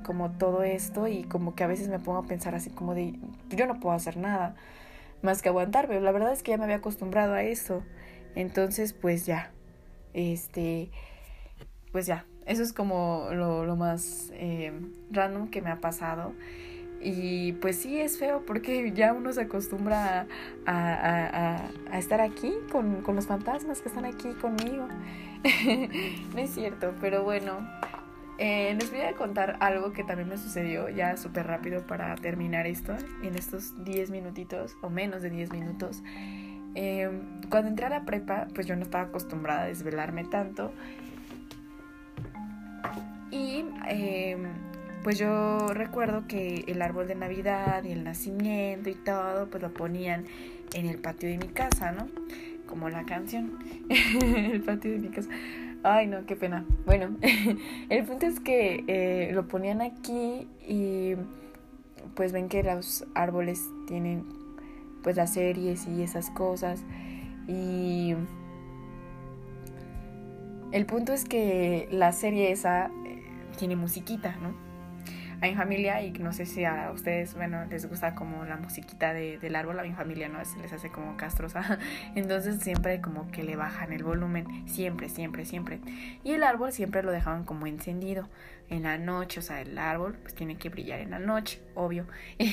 como 0.04 0.30
todo 0.32 0.62
esto 0.62 1.08
y 1.08 1.24
como 1.24 1.54
que 1.54 1.64
a 1.64 1.66
veces 1.66 1.88
me 1.88 1.98
pongo 1.98 2.18
a 2.18 2.26
pensar 2.26 2.54
así 2.54 2.70
como 2.70 2.94
de 2.94 3.18
yo 3.50 3.66
no 3.66 3.80
puedo 3.80 3.94
hacer 3.94 4.16
nada 4.16 4.54
más 5.22 5.40
que 5.40 5.48
aguantar, 5.48 5.88
pero 5.88 6.00
la 6.00 6.12
verdad 6.12 6.32
es 6.32 6.42
que 6.42 6.50
ya 6.50 6.58
me 6.58 6.64
había 6.64 6.76
acostumbrado 6.76 7.32
a 7.34 7.42
eso. 7.42 7.82
Entonces 8.34 8.92
pues 8.92 9.24
ya, 9.24 9.52
este, 10.14 10.90
pues 11.92 12.06
ya, 12.06 12.26
eso 12.46 12.62
es 12.62 12.72
como 12.72 13.28
lo, 13.32 13.76
más 13.76 14.32
eh, 14.34 14.72
random 15.10 15.48
que 15.48 15.60
me 15.60 15.70
ha 15.70 15.80
pasado. 15.80 16.32
Y 17.00 17.52
pues 17.54 17.76
sí, 17.76 18.00
es 18.00 18.18
feo 18.18 18.44
porque 18.46 18.92
ya 18.92 19.12
uno 19.12 19.32
se 19.32 19.42
acostumbra 19.42 20.26
a, 20.64 21.68
estar 21.92 22.20
aquí 22.20 22.54
con, 22.72 23.02
los 23.14 23.26
fantasmas 23.26 23.82
que 23.82 23.88
están 23.88 24.04
aquí 24.04 24.30
conmigo. 24.40 24.88
no 26.34 26.38
es 26.40 26.50
cierto, 26.50 26.94
pero 27.00 27.22
bueno, 27.22 27.58
eh, 28.38 28.74
les 28.78 28.90
voy 28.90 29.02
a 29.02 29.12
contar 29.12 29.56
algo 29.60 29.92
que 29.92 30.04
también 30.04 30.28
me 30.28 30.38
sucedió 30.38 30.88
ya 30.88 31.16
súper 31.16 31.46
rápido 31.46 31.86
para 31.86 32.14
terminar 32.16 32.66
esto, 32.66 32.96
en 33.22 33.34
estos 33.34 33.84
10 33.84 34.10
minutitos 34.10 34.76
o 34.82 34.88
menos 34.88 35.20
de 35.22 35.30
10 35.30 35.52
minutos. 35.52 36.02
Eh, 36.74 37.10
cuando 37.50 37.68
entré 37.70 37.86
a 37.86 37.90
la 37.90 38.04
prepa, 38.04 38.48
pues 38.54 38.66
yo 38.66 38.76
no 38.76 38.82
estaba 38.82 39.04
acostumbrada 39.04 39.62
a 39.62 39.66
desvelarme 39.66 40.24
tanto 40.24 40.72
y 43.30 43.64
em, 43.88 44.44
pues 45.02 45.18
yo 45.18 45.68
recuerdo 45.68 46.26
que 46.26 46.64
el 46.66 46.82
árbol 46.82 47.06
de 47.06 47.14
Navidad 47.14 47.84
y 47.84 47.92
el 47.92 48.04
nacimiento 48.04 48.90
y 48.90 48.94
todo, 48.94 49.48
pues 49.48 49.62
lo 49.62 49.72
ponían 49.72 50.24
en 50.74 50.86
el 50.86 50.98
patio 50.98 51.28
de 51.28 51.38
mi 51.38 51.48
casa, 51.48 51.92
¿no? 51.92 52.08
Como 52.66 52.88
la 52.88 53.04
canción, 53.04 53.58
el 53.88 54.60
patio 54.62 54.92
de 54.92 54.98
mi 54.98 55.08
casa. 55.08 55.28
Ay, 55.82 56.08
no, 56.08 56.26
qué 56.26 56.34
pena. 56.34 56.64
Bueno, 56.84 57.16
el 57.88 58.04
punto 58.04 58.26
es 58.26 58.40
que 58.40 58.84
eh, 58.88 59.30
lo 59.32 59.46
ponían 59.46 59.80
aquí 59.80 60.48
y 60.66 61.14
pues 62.14 62.32
ven 62.32 62.48
que 62.48 62.62
los 62.62 63.04
árboles 63.14 63.60
tienen 63.86 64.24
pues 65.02 65.16
las 65.16 65.34
series 65.34 65.86
y 65.86 66.02
esas 66.02 66.30
cosas. 66.30 66.82
Y 67.46 68.14
el 70.72 70.84
punto 70.86 71.12
es 71.12 71.24
que 71.24 71.88
la 71.92 72.10
serie 72.10 72.50
esa 72.50 72.90
tiene 73.56 73.76
musiquita, 73.76 74.36
¿no? 74.36 74.54
A 75.42 75.46
mi 75.48 75.54
familia, 75.54 76.00
y 76.00 76.12
no 76.12 76.32
sé 76.32 76.46
si 76.46 76.64
a 76.64 76.90
ustedes, 76.94 77.34
bueno, 77.34 77.66
les 77.66 77.86
gusta 77.86 78.14
como 78.14 78.46
la 78.46 78.56
musiquita 78.56 79.12
de, 79.12 79.36
del 79.38 79.54
árbol, 79.54 79.78
a 79.78 79.82
mi 79.82 79.92
familia, 79.92 80.30
¿no? 80.30 80.42
Se 80.46 80.58
les 80.58 80.72
hace 80.72 80.90
como 80.90 81.18
castrosa. 81.18 81.78
Entonces 82.14 82.62
siempre 82.62 83.02
como 83.02 83.30
que 83.30 83.42
le 83.42 83.54
bajan 83.54 83.92
el 83.92 84.02
volumen, 84.02 84.66
siempre, 84.66 85.10
siempre, 85.10 85.44
siempre. 85.44 85.80
Y 86.24 86.32
el 86.32 86.42
árbol 86.42 86.72
siempre 86.72 87.02
lo 87.02 87.12
dejaban 87.12 87.44
como 87.44 87.66
encendido 87.66 88.28
en 88.70 88.84
la 88.84 88.98
noche, 88.98 89.40
o 89.40 89.42
sea, 89.42 89.60
el 89.60 89.76
árbol 89.78 90.16
pues 90.22 90.34
tiene 90.34 90.56
que 90.56 90.70
brillar 90.70 91.00
en 91.00 91.10
la 91.10 91.18
noche, 91.18 91.60
obvio. 91.74 92.06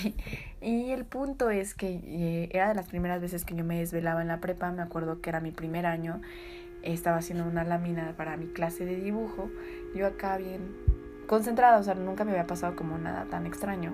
y 0.61 0.91
el 0.91 1.05
punto 1.05 1.49
es 1.49 1.73
que 1.73 1.87
eh, 1.87 2.49
era 2.51 2.67
de 2.67 2.75
las 2.75 2.87
primeras 2.87 3.21
veces 3.21 3.45
que 3.45 3.55
yo 3.55 3.63
me 3.63 3.79
desvelaba 3.79 4.21
en 4.21 4.27
la 4.27 4.39
prepa, 4.39 4.71
me 4.71 4.81
acuerdo 4.81 5.21
que 5.21 5.29
era 5.29 5.39
mi 5.39 5.51
primer 5.51 5.85
año 5.85 6.21
estaba 6.83 7.17
haciendo 7.17 7.45
una 7.45 7.63
lámina 7.63 8.13
para 8.17 8.37
mi 8.37 8.47
clase 8.47 8.85
de 8.85 8.95
dibujo, 8.95 9.49
yo 9.95 10.07
acá 10.07 10.37
bien 10.37 10.75
concentrada, 11.27 11.77
o 11.77 11.83
sea, 11.83 11.95
nunca 11.95 12.25
me 12.25 12.31
había 12.31 12.47
pasado 12.47 12.75
como 12.75 12.97
nada 12.97 13.25
tan 13.25 13.45
extraño. 13.45 13.93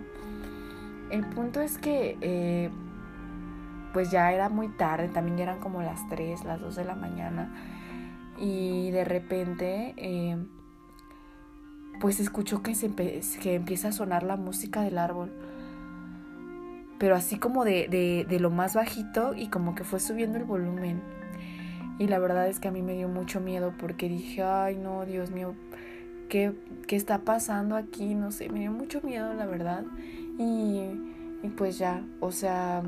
El 1.10 1.26
punto 1.26 1.62
es 1.62 1.78
que 1.78 2.18
eh, 2.22 2.70
pues 3.94 4.12
ya 4.12 4.32
era 4.32 4.50
muy 4.50 4.68
tarde, 4.70 5.08
también 5.08 5.38
ya 5.38 5.44
eran 5.44 5.60
como 5.60 5.82
las 5.82 6.08
3, 6.10 6.44
las 6.46 6.60
2 6.60 6.76
de 6.76 6.86
la 6.86 6.96
mañana 6.96 7.52
y 8.38 8.92
de 8.92 9.04
repente 9.04 9.94
eh, 9.98 10.38
pues 12.00 12.20
escucho 12.20 12.62
que, 12.62 12.76
se 12.76 12.90
que 12.94 13.56
empieza 13.56 13.90
a 13.90 13.92
sonar 13.92 14.24
la 14.24 14.38
música 14.38 14.82
del 14.82 14.98
árbol 14.98 15.34
pero 17.00 17.16
así 17.16 17.40
como 17.40 17.64
de, 17.64 17.88
de, 17.88 18.26
de 18.30 18.40
lo 18.40 18.52
más 18.52 18.76
bajito 18.76 19.34
y 19.34 19.48
como 19.48 19.74
que 19.74 19.84
fue 19.84 20.00
subiendo 20.00 20.38
el 20.38 20.44
volumen 20.44 21.02
y 22.00 22.08
la 22.08 22.18
verdad 22.18 22.48
es 22.48 22.60
que 22.60 22.70
a 22.70 22.72
mí 22.72 22.82
me 22.82 22.94
dio 22.94 23.08
mucho 23.08 23.40
miedo 23.40 23.74
porque 23.78 24.10
dije, 24.10 24.42
ay 24.42 24.78
no, 24.78 25.06
Dios 25.06 25.30
mío, 25.30 25.54
¿qué, 26.30 26.54
¿qué, 26.88 26.96
está 26.96 27.20
pasando 27.20 27.76
aquí? 27.76 28.16
No 28.16 28.32
sé, 28.32 28.50
me 28.50 28.62
dio 28.62 28.72
mucho 28.72 29.02
miedo, 29.02 29.34
la 29.36 29.46
verdad. 29.46 29.84
Y, 30.40 30.90
y 31.44 31.50
pues 31.56 31.78
ya, 31.78 32.04
o 32.22 32.32
sea, 32.32 32.82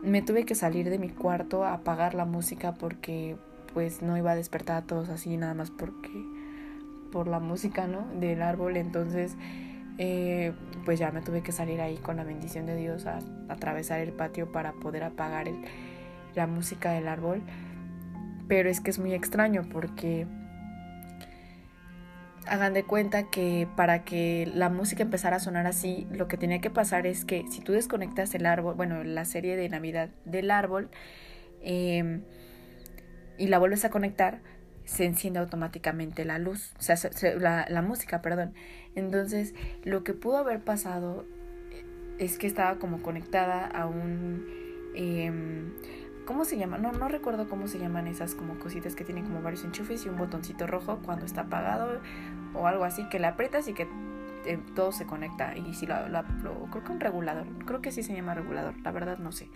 me 0.00 0.22
tuve 0.22 0.44
que 0.44 0.54
salir 0.54 0.88
de 0.88 0.98
mi 0.98 1.10
cuarto 1.10 1.64
a 1.64 1.74
apagar 1.74 2.14
la 2.14 2.24
música 2.24 2.74
porque 2.74 3.36
pues 3.74 4.00
no 4.00 4.16
iba 4.16 4.30
a 4.30 4.36
despertar 4.36 4.76
a 4.76 4.86
todos 4.86 5.08
así 5.08 5.36
nada 5.36 5.54
más 5.54 5.70
porque 5.70 6.24
por 7.14 7.28
la 7.28 7.40
música, 7.40 7.86
¿no? 7.86 8.06
Del 8.20 8.42
árbol. 8.42 8.76
Entonces, 8.76 9.36
eh, 9.98 10.52
pues 10.84 10.98
ya 10.98 11.12
me 11.12 11.22
tuve 11.22 11.42
que 11.42 11.52
salir 11.52 11.80
ahí 11.80 11.96
con 11.96 12.16
la 12.16 12.24
bendición 12.24 12.66
de 12.66 12.76
Dios 12.76 13.06
a, 13.06 13.20
atravesar 13.48 14.00
el 14.00 14.12
patio 14.12 14.50
para 14.50 14.72
poder 14.72 15.04
apagar 15.04 15.46
la 16.34 16.46
música 16.46 16.90
del 16.90 17.08
árbol. 17.08 17.42
Pero 18.48 18.68
es 18.68 18.80
que 18.80 18.90
es 18.90 18.98
muy 18.98 19.14
extraño 19.14 19.62
porque 19.70 20.26
hagan 22.46 22.74
de 22.74 22.84
cuenta 22.84 23.30
que 23.30 23.66
para 23.76 24.04
que 24.04 24.50
la 24.54 24.68
música 24.68 25.02
empezara 25.02 25.36
a 25.36 25.40
sonar 25.40 25.66
así, 25.66 26.06
lo 26.10 26.28
que 26.28 26.36
tenía 26.36 26.60
que 26.60 26.70
pasar 26.70 27.06
es 27.06 27.24
que 27.24 27.44
si 27.50 27.60
tú 27.60 27.72
desconectas 27.72 28.34
el 28.34 28.46
árbol, 28.46 28.74
bueno, 28.74 29.02
la 29.04 29.24
serie 29.24 29.56
de 29.56 29.68
Navidad 29.68 30.10
del 30.24 30.50
árbol, 30.50 30.90
em, 31.62 32.22
y 33.38 33.48
la 33.48 33.58
vuelves 33.58 33.84
a 33.84 33.90
conectar, 33.90 34.40
se 34.84 35.06
enciende 35.06 35.38
automáticamente 35.38 36.24
la 36.24 36.38
luz, 36.38 36.74
o 36.78 36.82
sea, 36.82 36.96
la, 37.38 37.82
música, 37.82 38.20
perdón. 38.20 38.52
Entonces, 38.94 39.54
lo 39.82 40.04
que 40.04 40.12
pudo 40.12 40.36
haber 40.36 40.60
pasado 40.60 41.24
es 42.18 42.38
que 42.38 42.46
estaba 42.46 42.78
como 42.78 43.02
conectada 43.02 43.66
a 43.66 43.86
un... 43.86 44.46
Eh, 44.94 45.32
¿Cómo 46.24 46.44
se 46.44 46.56
llama? 46.56 46.78
No, 46.78 46.92
no 46.92 47.08
recuerdo 47.08 47.48
cómo 47.48 47.68
se 47.68 47.78
llaman 47.78 48.06
esas 48.06 48.34
como 48.34 48.58
cositas 48.58 48.94
que 48.94 49.04
tienen 49.04 49.24
como 49.24 49.42
varios 49.42 49.64
enchufes 49.64 50.06
y 50.06 50.08
un 50.08 50.16
botoncito 50.16 50.66
rojo 50.66 51.00
cuando 51.04 51.26
está 51.26 51.42
apagado 51.42 52.00
o 52.54 52.66
algo 52.66 52.84
así 52.84 53.06
que 53.10 53.18
le 53.18 53.26
aprietas 53.26 53.68
y 53.68 53.74
que 53.74 53.86
eh, 54.46 54.58
todo 54.74 54.92
se 54.92 55.04
conecta. 55.04 55.56
Y 55.56 55.74
si 55.74 55.86
lo, 55.86 55.96
creo 56.70 56.84
que 56.84 56.92
un 56.92 57.00
regulador, 57.00 57.46
creo 57.66 57.80
que 57.82 57.92
sí 57.92 58.02
se 58.02 58.14
llama 58.14 58.34
regulador, 58.34 58.74
la 58.82 58.90
verdad 58.90 59.18
no 59.18 59.32
sé. 59.32 59.48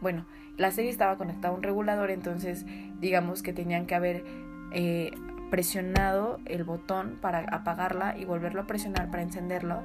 Bueno, 0.00 0.26
la 0.56 0.70
serie 0.70 0.90
estaba 0.90 1.16
conectada 1.16 1.48
a 1.48 1.56
un 1.56 1.62
regulador, 1.62 2.10
entonces 2.10 2.66
digamos 3.00 3.42
que 3.42 3.52
tenían 3.52 3.86
que 3.86 3.94
haber 3.94 4.24
eh, 4.72 5.12
presionado 5.50 6.40
el 6.46 6.64
botón 6.64 7.18
para 7.20 7.40
apagarla 7.40 8.18
y 8.18 8.24
volverlo 8.24 8.62
a 8.62 8.66
presionar 8.66 9.10
para 9.10 9.22
encenderlo 9.22 9.82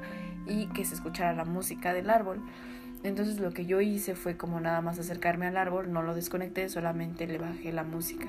y 0.47 0.67
que 0.67 0.84
se 0.84 0.95
escuchara 0.95 1.34
la 1.34 1.45
música 1.45 1.93
del 1.93 2.10
árbol. 2.10 2.41
Entonces 3.03 3.39
lo 3.39 3.51
que 3.51 3.65
yo 3.65 3.79
hice 3.81 4.15
fue 4.15 4.35
como 4.35 4.59
nada 4.59 4.81
más 4.81 4.99
acercarme 4.99 5.47
al 5.47 5.57
árbol, 5.57 5.91
no 5.91 6.01
lo 6.01 6.13
desconecté, 6.15 6.67
solamente 6.69 7.27
le 7.27 7.38
bajé 7.38 7.71
la 7.71 7.83
música. 7.83 8.27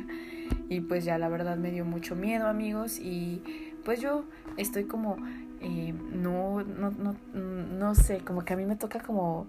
Y 0.68 0.80
pues 0.80 1.04
ya 1.04 1.18
la 1.18 1.28
verdad 1.28 1.56
me 1.56 1.70
dio 1.70 1.85
mucho 1.85 2.14
miedo 2.14 2.46
amigos 2.46 2.98
y 3.00 3.42
pues 3.85 4.00
yo 4.00 4.24
estoy 4.56 4.85
como, 4.85 5.16
eh, 5.61 5.92
no, 6.12 6.62
no, 6.62 6.90
no, 6.92 7.16
no 7.35 7.94
sé, 7.94 8.18
como 8.18 8.44
que 8.44 8.52
a 8.52 8.56
mí 8.56 8.64
me 8.64 8.76
toca 8.76 9.00
como 9.00 9.48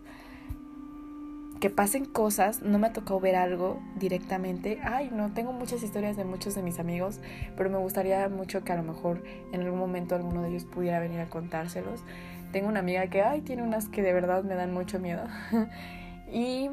que 1.61 1.69
pasen 1.69 2.05
cosas, 2.05 2.63
no 2.63 2.79
me 2.79 2.89
tocado 2.89 3.19
ver 3.19 3.35
algo 3.35 3.79
directamente. 3.95 4.79
Ay, 4.83 5.11
no, 5.13 5.31
tengo 5.31 5.53
muchas 5.53 5.83
historias 5.83 6.17
de 6.17 6.25
muchos 6.25 6.55
de 6.55 6.63
mis 6.63 6.79
amigos, 6.79 7.19
pero 7.55 7.69
me 7.69 7.77
gustaría 7.77 8.27
mucho 8.29 8.63
que 8.63 8.73
a 8.73 8.77
lo 8.77 8.83
mejor 8.83 9.23
en 9.53 9.61
algún 9.61 9.77
momento 9.77 10.15
alguno 10.15 10.41
de 10.41 10.49
ellos 10.49 10.65
pudiera 10.65 10.99
venir 10.99 11.19
a 11.19 11.29
contárselos. 11.29 12.03
Tengo 12.51 12.67
una 12.67 12.79
amiga 12.79 13.07
que, 13.07 13.21
ay, 13.21 13.41
tiene 13.41 13.63
unas 13.63 13.87
que 13.87 14.01
de 14.01 14.13
verdad 14.13 14.43
me 14.43 14.55
dan 14.55 14.73
mucho 14.73 14.99
miedo. 14.99 15.23
y 16.31 16.69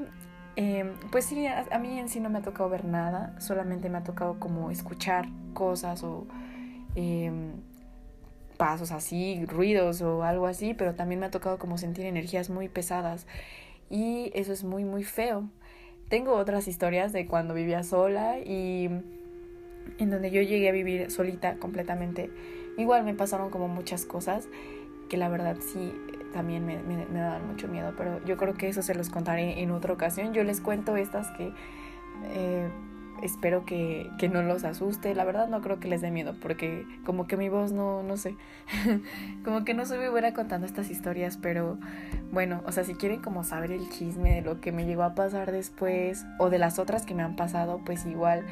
em, 0.57 0.95
pues 1.11 1.27
sí, 1.27 1.47
a, 1.47 1.79
mí 1.79 1.99
en 1.99 2.09
sí 2.09 2.21
no 2.21 2.31
me 2.31 2.39
ha 2.39 2.43
tocado 2.43 2.69
ver 2.69 2.85
nada, 2.85 3.35
solamente 3.39 3.89
me 3.89 3.99
ha 3.99 4.05
tocado 4.05 4.39
como 4.41 4.71
escuchar 4.71 5.29
cosas 5.55 6.03
o 6.03 6.27
em, 6.95 7.53
pasos 8.57 8.91
así, 8.91 9.45
ruidos 9.47 10.03
o 10.03 10.25
algo 10.25 10.47
así, 10.47 10.75
pero 10.75 10.95
también 10.95 11.21
me 11.21 11.27
ha 11.27 11.31
tocado 11.31 11.59
como 11.59 11.79
sentir 11.79 12.07
energías 12.07 12.51
muy 12.51 12.69
pesadas 12.69 13.27
y 13.91 14.31
eso 14.35 14.53
es 14.53 14.65
muy 14.65 14.85
muy 14.85 15.05
feo. 15.05 15.49
Tengo 16.09 16.33
otras 16.35 16.69
historias 16.69 17.13
de 17.13 17.27
cuando 17.27 17.55
vivía 17.55 17.83
sola 17.83 18.39
y 18.39 18.87
en 19.99 20.11
donde 20.11 20.31
yo 20.31 20.43
llegué 20.43 20.69
a 20.69 20.73
vivir 20.73 21.11
solita 21.11 21.57
completamente. 21.57 22.31
Igual 22.77 23.05
me 23.05 23.15
pasaron 23.15 23.51
como 23.51 23.69
muchas 23.69 24.05
cosas 24.05 24.49
que 25.09 25.17
la 25.17 25.29
verdad 25.29 25.57
sí 25.61 25.93
también 26.33 26.67
me, 26.67 26.79
me, 26.83 27.07
daban 27.19 27.47
mucho 27.47 27.69
miedo, 27.69 27.95
pero 27.97 28.25
yo 28.25 28.37
creo 28.37 28.55
que 28.55 28.69
eso 28.69 28.83
se 28.83 28.95
los 28.95 29.09
contaré 29.09 29.61
en 29.61 29.71
otra 29.71 29.93
ocasión. 29.93 30.35
Yo 30.35 30.45
les 30.45 30.61
cuento 30.61 30.97
estas 30.97 31.29
que 31.37 31.53
eh, 32.25 32.69
espero 33.23 33.65
que, 33.65 34.11
que, 34.19 34.29
no 34.29 34.43
los 34.43 34.65
asuste. 34.65 35.15
La 35.15 35.25
verdad 35.25 35.49
no 35.49 35.61
creo 35.61 35.81
que 35.81 35.89
les 35.89 36.01
dé 36.01 36.11
miedo, 36.11 36.35
porque 36.41 36.87
como 37.05 37.27
que 37.27 37.37
mi 37.37 37.49
voz 37.49 37.73
no, 37.73 38.03
no 38.03 38.17
sé, 38.17 38.37
como 39.45 39.65
que 39.65 39.75
no 39.75 39.87
soy 39.87 39.99
muy 39.99 40.09
buena 40.09 40.35
contando 40.35 40.67
estas 40.67 40.91
historias, 40.91 41.39
pero 41.39 41.79
bueno, 42.31 42.63
o 42.67 42.73
sea, 42.73 42.85
si 42.85 42.95
quieren 42.95 43.21
como 43.21 43.45
saber 43.45 43.73
el 43.73 43.89
chisme 43.89 44.35
de 44.35 44.43
lo 44.43 44.61
que 44.61 44.73
me 44.73 44.85
llegó 44.85 45.03
a 45.03 45.15
pasar 45.15 45.51
después 45.51 46.25
o 46.39 46.51
de 46.51 46.59
las 46.59 46.79
otras 46.79 47.07
que 47.07 47.15
me 47.15 47.23
han 47.23 47.37
pasado, 47.37 47.81
pues 47.85 48.07
igual 48.07 48.45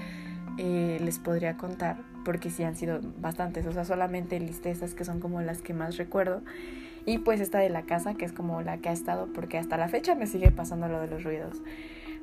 eh, 0.59 0.99
les 1.01 1.19
podría 1.19 1.57
contar 1.57 2.16
porque 2.27 2.51
sí 2.51 2.65
han 2.65 2.75
sido 2.75 2.99
bastantes, 3.21 3.65
o 3.69 3.73
sea, 3.73 3.85
solamente 3.85 4.41
listé 4.41 4.73
estas 4.73 4.95
que 4.95 5.05
son 5.05 5.21
como 5.21 5.41
las 5.43 5.63
que 5.63 5.75
más 5.75 5.97
recuerdo. 5.97 6.43
Y 7.05 7.19
pues 7.19 7.41
esta 7.41 7.61
de 7.61 7.71
la 7.71 7.83
casa, 7.83 8.15
que 8.15 8.25
es 8.25 8.33
como 8.33 8.63
la 8.63 8.79
que 8.79 8.89
ha 8.89 8.93
estado, 8.93 9.29
porque 9.33 9.59
hasta 9.59 9.77
la 9.77 9.89
fecha 9.89 10.17
me 10.17 10.27
sigue 10.27 10.51
pasando 10.51 10.89
lo 10.89 11.01
de 11.01 11.07
los 11.07 11.23
ruidos. 11.23 11.63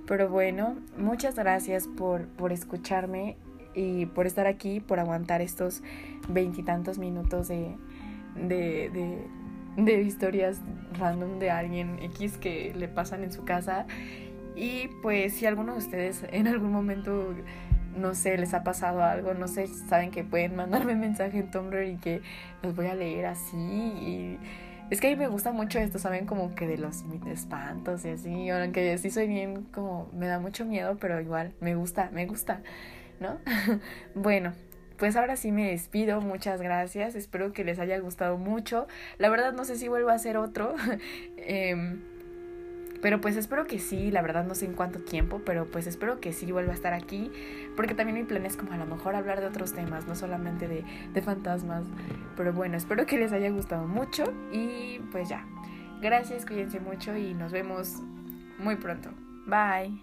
Pero 0.05 0.27
bueno, 0.27 0.75
muchas 0.97 1.35
gracias 1.35 1.87
por, 1.87 2.27
por 2.27 2.51
escucharme 2.51 3.37
y 3.73 4.07
por 4.07 4.27
estar 4.27 4.45
aquí, 4.45 4.81
por 4.81 4.99
aguantar 4.99 5.41
estos 5.41 5.81
veintitantos 6.27 6.97
minutos 6.97 7.47
de, 7.47 7.77
de, 8.35 8.89
de, 8.89 9.25
de 9.77 10.01
historias 10.01 10.59
random 10.99 11.39
de 11.39 11.49
alguien 11.49 11.97
X 12.01 12.37
que 12.37 12.73
le 12.75 12.89
pasan 12.89 13.23
en 13.23 13.31
su 13.31 13.45
casa. 13.45 13.85
Y 14.53 14.89
pues 15.01 15.35
si 15.35 15.45
alguno 15.45 15.71
de 15.71 15.77
ustedes 15.77 16.25
en 16.29 16.49
algún 16.49 16.73
momento 16.73 17.33
no 17.95 18.13
sé, 18.15 18.37
les 18.37 18.53
ha 18.53 18.63
pasado 18.63 19.03
algo, 19.03 19.33
no 19.33 19.47
sé, 19.47 19.67
saben 19.67 20.11
que 20.11 20.23
pueden 20.23 20.55
mandarme 20.57 20.95
mensaje 20.95 21.39
en 21.39 21.51
Tumblr 21.51 21.83
y 21.83 21.97
que 21.97 22.21
los 22.61 22.75
voy 22.75 22.87
a 22.87 22.95
leer 22.95 23.25
así. 23.25 23.57
Y 23.57 24.39
es 24.89 25.01
que 25.01 25.07
a 25.07 25.09
mí 25.11 25.15
me 25.15 25.27
gusta 25.27 25.51
mucho 25.51 25.79
esto, 25.79 25.99
saben, 25.99 26.25
como 26.25 26.55
que 26.55 26.67
de 26.67 26.77
los 26.77 27.03
espantos 27.27 28.05
y 28.05 28.09
así, 28.09 28.49
aunque 28.49 28.97
sí 28.97 29.09
soy 29.09 29.27
bien, 29.27 29.63
como 29.71 30.09
me 30.13 30.27
da 30.27 30.39
mucho 30.39 30.65
miedo, 30.65 30.97
pero 30.99 31.19
igual 31.19 31.53
me 31.59 31.75
gusta, 31.75 32.09
me 32.11 32.25
gusta, 32.25 32.61
¿no? 33.19 33.37
bueno. 34.15 34.53
Pues 34.95 35.15
ahora 35.15 35.35
sí 35.35 35.51
me 35.51 35.71
despido, 35.71 36.21
muchas 36.21 36.61
gracias, 36.61 37.15
espero 37.15 37.51
que 37.51 37.63
les 37.65 37.79
haya 37.79 37.97
gustado 37.97 38.37
mucho. 38.37 38.87
La 39.17 39.27
verdad 39.29 39.51
no 39.51 39.65
sé 39.65 39.75
si 39.75 39.87
vuelvo 39.87 40.11
a 40.11 40.13
hacer 40.13 40.37
otro. 40.37 40.75
eh, 41.37 41.75
pero 43.03 43.19
pues 43.19 43.35
espero 43.35 43.67
que 43.67 43.79
sí, 43.79 44.11
la 44.11 44.21
verdad 44.21 44.45
no 44.45 44.55
sé 44.55 44.65
en 44.65 44.73
cuánto 44.73 44.99
tiempo, 44.99 45.41
pero 45.45 45.65
pues 45.65 45.87
espero 45.87 46.21
que 46.21 46.31
sí 46.31 46.49
vuelva 46.53 46.71
a 46.71 46.75
estar 46.75 46.93
aquí, 46.93 47.29
porque 47.75 47.93
también 47.93 48.17
mi 48.17 48.23
plan 48.23 48.45
es 48.45 48.55
como 48.55 48.71
a 48.71 48.77
lo 48.77 48.85
mejor 48.85 49.13
hablar 49.15 49.41
de 49.41 49.47
otros 49.47 49.73
temas, 49.73 50.07
no 50.07 50.15
solamente 50.15 50.69
de, 50.69 50.85
de 51.13 51.21
fantasmas. 51.21 51.83
Pero 52.37 52.53
bueno, 52.53 52.77
espero 52.77 53.05
que 53.05 53.17
les 53.19 53.33
haya 53.33 53.49
gustado 53.49 53.85
mucho 53.85 54.23
y 54.53 54.99
pues 55.11 55.27
ya. 55.27 55.45
Gracias, 56.01 56.45
cuídense 56.45 56.79
mucho 56.79 57.15
y 57.17 57.33
nos 57.33 57.51
vemos 57.51 58.01
muy 58.57 58.77
pronto. 58.77 59.09
Bye. 59.47 60.01